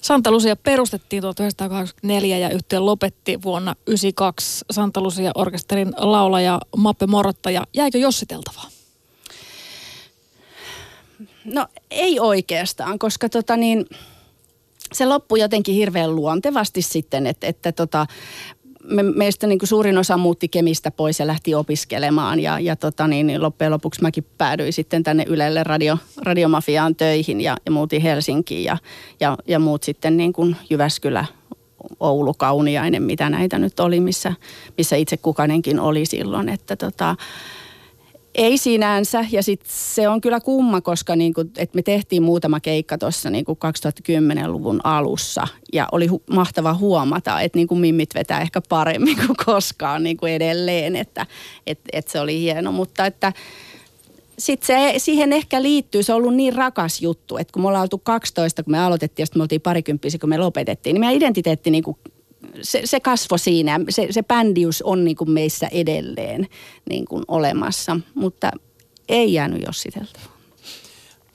Santa 0.00 0.30
Lucia 0.30 0.56
perustettiin 0.56 1.22
1984 1.22 2.38
ja 2.38 2.50
yhtiö 2.50 2.80
lopetti 2.80 3.42
vuonna 3.42 3.74
1992 3.74 4.64
Santa 4.70 5.00
Lucia 5.00 5.30
orkesterin 5.34 5.92
laulaja 5.96 6.60
Mappe 6.76 7.06
Morottaja. 7.06 7.66
Jäikö 7.74 7.98
jossiteltavaa? 7.98 8.68
No 11.44 11.66
ei 11.90 12.20
oikeastaan, 12.20 12.98
koska 12.98 13.28
tota 13.28 13.56
niin, 13.56 13.86
se 14.92 15.06
loppui 15.06 15.40
jotenkin 15.40 15.74
hirveän 15.74 16.16
luontevasti 16.16 16.82
sitten, 16.82 17.26
että, 17.26 17.46
että 17.46 17.72
tota, 17.72 18.06
me, 18.84 19.02
meistä 19.02 19.46
niin 19.46 19.58
kuin 19.58 19.68
suurin 19.68 19.98
osa 19.98 20.16
muutti 20.16 20.48
Kemistä 20.48 20.90
pois 20.90 21.20
ja 21.20 21.26
lähti 21.26 21.54
opiskelemaan 21.54 22.40
ja, 22.40 22.60
ja 22.60 22.76
tota 22.76 23.08
niin, 23.08 23.26
niin 23.26 23.42
loppujen 23.42 23.72
lopuksi 23.72 24.02
mäkin 24.02 24.26
päädyin 24.38 24.72
sitten 24.72 25.02
tänne 25.02 25.24
Ylelle 25.28 25.64
radio, 25.64 25.98
radiomafiaan 26.22 26.96
töihin 26.96 27.40
ja, 27.40 27.56
ja 27.66 27.72
muutin 27.72 28.02
Helsinkiin 28.02 28.64
ja, 28.64 28.76
ja, 29.20 29.36
ja 29.46 29.58
muut 29.58 29.82
sitten 29.82 30.16
niin 30.16 30.32
kuin 30.32 30.56
Jyväskylä, 30.70 31.24
Oulu, 32.00 32.34
Kauniainen, 32.34 33.02
mitä 33.02 33.30
näitä 33.30 33.58
nyt 33.58 33.80
oli, 33.80 34.00
missä, 34.00 34.32
missä 34.78 34.96
itse 34.96 35.16
kukainenkin 35.16 35.80
oli 35.80 36.06
silloin, 36.06 36.48
että 36.48 36.76
tota, 36.76 37.16
ei 38.34 38.58
sinänsä, 38.58 39.24
ja 39.30 39.42
sit 39.42 39.60
se 39.66 40.08
on 40.08 40.20
kyllä 40.20 40.40
kumma, 40.40 40.80
koska 40.80 41.16
niinku, 41.16 41.44
et 41.58 41.74
me 41.74 41.82
tehtiin 41.82 42.22
muutama 42.22 42.60
keikka 42.60 42.98
tuossa 42.98 43.30
niinku 43.30 43.58
2010-luvun 43.64 44.80
alussa, 44.84 45.48
ja 45.72 45.88
oli 45.92 46.06
hu- 46.06 46.34
mahtava 46.34 46.74
huomata, 46.74 47.40
että 47.40 47.58
niinku 47.58 47.74
mimmit 47.74 48.14
vetää 48.14 48.40
ehkä 48.40 48.62
paremmin 48.68 49.16
kuin 49.26 49.36
koskaan 49.46 50.02
niinku 50.02 50.26
edelleen, 50.26 50.96
että 50.96 51.26
et, 51.66 51.80
et 51.92 52.08
se 52.08 52.20
oli 52.20 52.40
hieno, 52.40 52.72
mutta 52.72 53.06
että 53.06 53.32
sitten 54.38 54.66
se, 54.66 54.98
siihen 54.98 55.32
ehkä 55.32 55.62
liittyy, 55.62 56.02
se 56.02 56.12
on 56.12 56.16
ollut 56.16 56.34
niin 56.34 56.54
rakas 56.54 57.02
juttu, 57.02 57.36
että 57.36 57.52
kun 57.52 57.62
me 57.62 57.68
ollaan 57.68 57.82
oltu 57.82 57.98
12, 57.98 58.62
kun 58.62 58.70
me 58.70 58.78
aloitettiin 58.78 59.22
ja 59.22 59.26
sitten 59.26 59.40
me 59.40 59.42
oltiin 59.42 59.60
parikymppisiä, 59.60 60.18
kun 60.18 60.28
me 60.28 60.38
lopetettiin, 60.38 60.94
niin 60.94 61.00
meidän 61.00 61.16
identiteetti 61.16 61.70
niin 61.70 61.84
kuin 61.84 61.96
se, 62.62 62.80
se 62.84 63.00
kasvo 63.00 63.38
siinä, 63.38 63.80
se, 63.88 64.06
se 64.10 64.22
bändius 64.22 64.82
on 64.82 65.04
niin 65.04 65.16
kuin 65.16 65.30
meissä 65.30 65.68
edelleen 65.72 66.48
niin 66.88 67.04
kuin 67.04 67.24
olemassa, 67.28 68.00
mutta 68.14 68.50
ei 69.08 69.32
jäänyt 69.32 69.62
jossiteltua. 69.66 70.22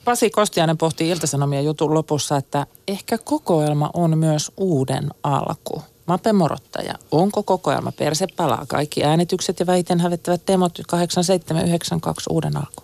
Pasi 0.04 0.30
Kostiainen 0.30 0.78
pohti 0.78 1.08
Iltasanomien 1.08 1.64
jutun 1.64 1.94
lopussa, 1.94 2.36
että 2.36 2.66
ehkä 2.88 3.18
kokoelma 3.18 3.90
on 3.94 4.18
myös 4.18 4.52
uuden 4.56 5.10
alku. 5.22 5.82
Mape 6.06 6.32
Morottaja, 6.32 6.94
onko 7.10 7.42
kokoelma 7.42 7.92
Perse 7.92 8.26
palaa? 8.36 8.64
Kaikki 8.68 9.04
äänitykset 9.04 9.60
ja 9.60 9.66
väiten 9.66 10.00
hävettävät 10.00 10.44
teemot 10.46 10.78
8792 10.86 12.30
uuden 12.30 12.56
alku. 12.56 12.82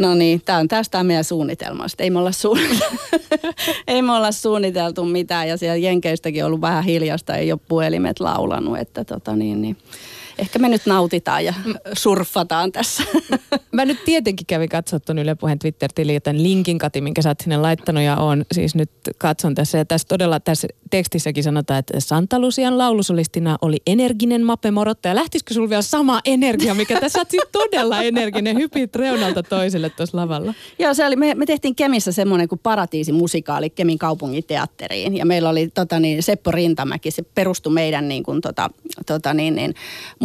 No 0.00 0.14
niin, 0.14 0.42
tämä 0.44 0.58
on 0.58 0.68
tästä 0.68 1.04
meidän 1.04 1.24
suunnitelmasta. 1.24 2.02
Ei 2.02 2.10
me, 2.10 2.18
olla 2.18 2.32
suunniteltu, 2.32 2.96
ei 3.88 4.02
me 4.02 4.12
olla 4.12 4.32
suunniteltu 4.32 5.04
mitään 5.04 5.48
ja 5.48 5.56
siellä 5.56 5.76
Jenkeistäkin 5.76 6.44
on 6.44 6.46
ollut 6.46 6.60
vähän 6.60 6.84
hiljasta, 6.84 7.36
ei 7.36 7.52
ole 7.52 7.60
puhelimet 7.68 8.20
laulanut, 8.20 8.78
että 8.78 9.04
tota 9.04 9.36
niin, 9.36 9.62
niin. 9.62 9.76
Ehkä 10.40 10.58
me 10.58 10.68
nyt 10.68 10.86
nautitaan 10.86 11.44
ja 11.44 11.54
surffataan 11.92 12.72
tässä. 12.72 13.02
Mä 13.72 13.84
nyt 13.84 14.04
tietenkin 14.04 14.46
kävin 14.46 14.68
katsoa 14.68 15.00
tuon 15.00 15.18
Yle 15.18 15.34
Puheen 15.34 15.58
Twitter-tilin, 15.58 16.14
joten 16.14 16.42
linkin 16.42 16.78
Kati, 16.78 17.00
minkä 17.00 17.22
sä 17.22 17.28
oot 17.28 17.40
sinne 17.40 17.56
laittanut 17.56 18.02
ja 18.02 18.16
on 18.16 18.44
siis 18.52 18.74
nyt 18.74 18.90
katson 19.18 19.54
tässä. 19.54 19.78
Ja 19.78 19.84
tässä 19.84 20.08
todella 20.08 20.40
tässä 20.40 20.68
tekstissäkin 20.90 21.44
sanotaan, 21.44 21.78
että 21.78 22.00
Santa 22.00 22.38
Lucian 22.38 22.78
laulusolistina 22.78 23.58
oli 23.62 23.76
energinen 23.86 24.44
Mape 24.44 24.70
Morotta. 24.70 25.08
Ja 25.08 25.14
lähtisikö 25.14 25.54
sulla 25.54 25.68
vielä 25.68 25.82
sama 25.82 26.20
energia, 26.24 26.74
mikä 26.74 27.00
tässä 27.00 27.18
oot 27.18 27.30
siis 27.30 27.42
todella 27.52 28.02
energinen, 28.02 28.56
hypit 28.56 28.96
reunalta 28.96 29.42
toiselle 29.42 29.90
tuossa 29.90 30.16
lavalla. 30.18 30.54
Joo, 30.78 30.94
se 30.94 31.06
oli, 31.06 31.16
me, 31.16 31.34
me 31.34 31.46
tehtiin 31.46 31.74
Kemissä 31.74 32.12
semmoinen 32.12 32.48
kuin 32.48 32.58
paratiisimusikaali 32.58 33.70
Kemin 33.70 33.98
kaupungin 33.98 34.44
teatteriin. 34.46 35.16
Ja 35.16 35.26
meillä 35.26 35.48
oli 35.48 35.68
tota, 35.68 36.00
niin, 36.00 36.22
Seppo 36.22 36.50
Rintamäki, 36.50 37.10
se 37.10 37.22
perustui 37.22 37.72
meidän 37.72 38.08
niin 38.08 38.22
kuin, 38.22 38.40
tota, 38.40 38.70
tota, 39.06 39.34
niin, 39.34 39.54
niin, 39.54 39.74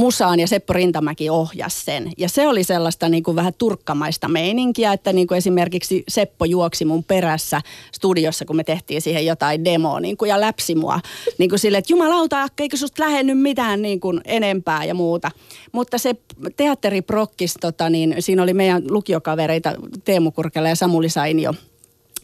musaan 0.05 0.39
ja 0.39 0.47
Seppo 0.47 0.73
Rintamäki 0.73 1.29
ohjasi 1.29 1.83
sen. 1.83 2.11
Ja 2.17 2.29
se 2.29 2.47
oli 2.47 2.63
sellaista 2.63 3.09
niin 3.09 3.23
kuin 3.23 3.35
vähän 3.35 3.53
turkkamaista 3.57 4.27
meininkiä, 4.27 4.93
että 4.93 5.13
niin 5.13 5.27
kuin 5.27 5.37
esimerkiksi 5.37 6.03
Seppo 6.07 6.45
juoksi 6.45 6.85
mun 6.85 7.03
perässä 7.03 7.61
studiossa, 7.91 8.45
kun 8.45 8.55
me 8.55 8.63
tehtiin 8.63 9.01
siihen 9.01 9.25
jotain 9.25 9.65
demoa 9.65 9.99
niin 9.99 10.17
kuin, 10.17 10.29
ja 10.29 10.41
läpsi 10.41 10.75
mua. 10.75 10.99
Niin 11.37 11.49
kuin 11.49 11.59
sille, 11.59 11.77
että 11.77 11.93
jumalauta, 11.93 12.47
eikö 12.59 12.77
susta 12.77 13.03
lähennyt 13.03 13.39
mitään 13.39 13.81
niin 13.81 13.99
kuin 13.99 14.21
enempää 14.25 14.85
ja 14.85 14.93
muuta. 14.93 15.31
Mutta 15.71 15.97
se 15.97 16.15
teatteriprokkis, 16.57 17.53
tota, 17.61 17.89
niin 17.89 18.15
siinä 18.19 18.43
oli 18.43 18.53
meidän 18.53 18.83
lukiokavereita 18.89 19.73
Teemu 20.03 20.31
Kurkela 20.31 20.69
ja 20.69 20.75
Samuli 20.75 21.09
Sainio 21.09 21.53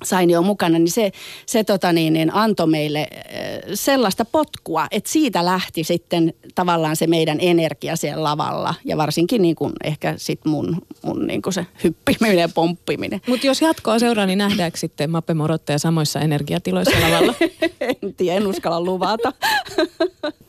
Sainio 0.03 0.41
mukana, 0.41 0.79
niin 0.79 0.91
se, 0.91 1.11
se 1.45 1.63
tota 1.63 1.93
niin, 1.93 2.13
niin 2.13 2.33
antoi 2.33 2.67
meille 2.67 2.99
äh, 3.01 3.27
sellaista 3.73 4.25
potkua, 4.25 4.87
että 4.91 5.09
siitä 5.09 5.45
lähti 5.45 5.83
sitten 5.83 6.33
tavallaan 6.55 6.95
se 6.95 7.07
meidän 7.07 7.37
energia 7.41 7.95
siellä 7.95 8.23
lavalla 8.23 8.75
ja 8.85 8.97
varsinkin 8.97 9.41
niin 9.41 9.55
kuin 9.55 9.73
ehkä 9.83 10.13
sit 10.17 10.45
mun, 10.45 10.77
mun 11.01 11.27
niin 11.27 11.41
kuin 11.41 11.53
se 11.53 11.65
hyppiminen 11.83 12.37
ja 12.37 12.49
pomppiminen. 12.49 13.21
Mutta 13.27 13.47
jos 13.47 13.61
jatkoa 13.61 13.99
seuraa, 13.99 14.25
niin 14.25 14.37
nähdäänkö 14.37 14.77
sitten 14.77 15.11
Mappe 15.11 15.33
Morottaja 15.33 15.79
samoissa 15.79 16.19
energiatiloissa 16.19 17.01
lavalla? 17.01 17.33
en 17.81 18.13
tiedä, 18.17 18.37
en 18.37 18.47
uskalla 18.47 18.81
luvata. 18.81 19.33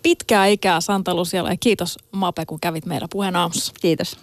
Pitkää 0.02 0.46
ikää 0.46 0.80
Santa 0.80 1.14
Lucialle 1.14 1.50
ja 1.50 1.56
kiitos 1.60 1.98
Mape, 2.12 2.46
kun 2.46 2.60
kävit 2.60 2.86
meillä 2.86 3.06
puheen 3.10 3.36
aamussa. 3.36 3.72
Kiitos. 3.80 4.16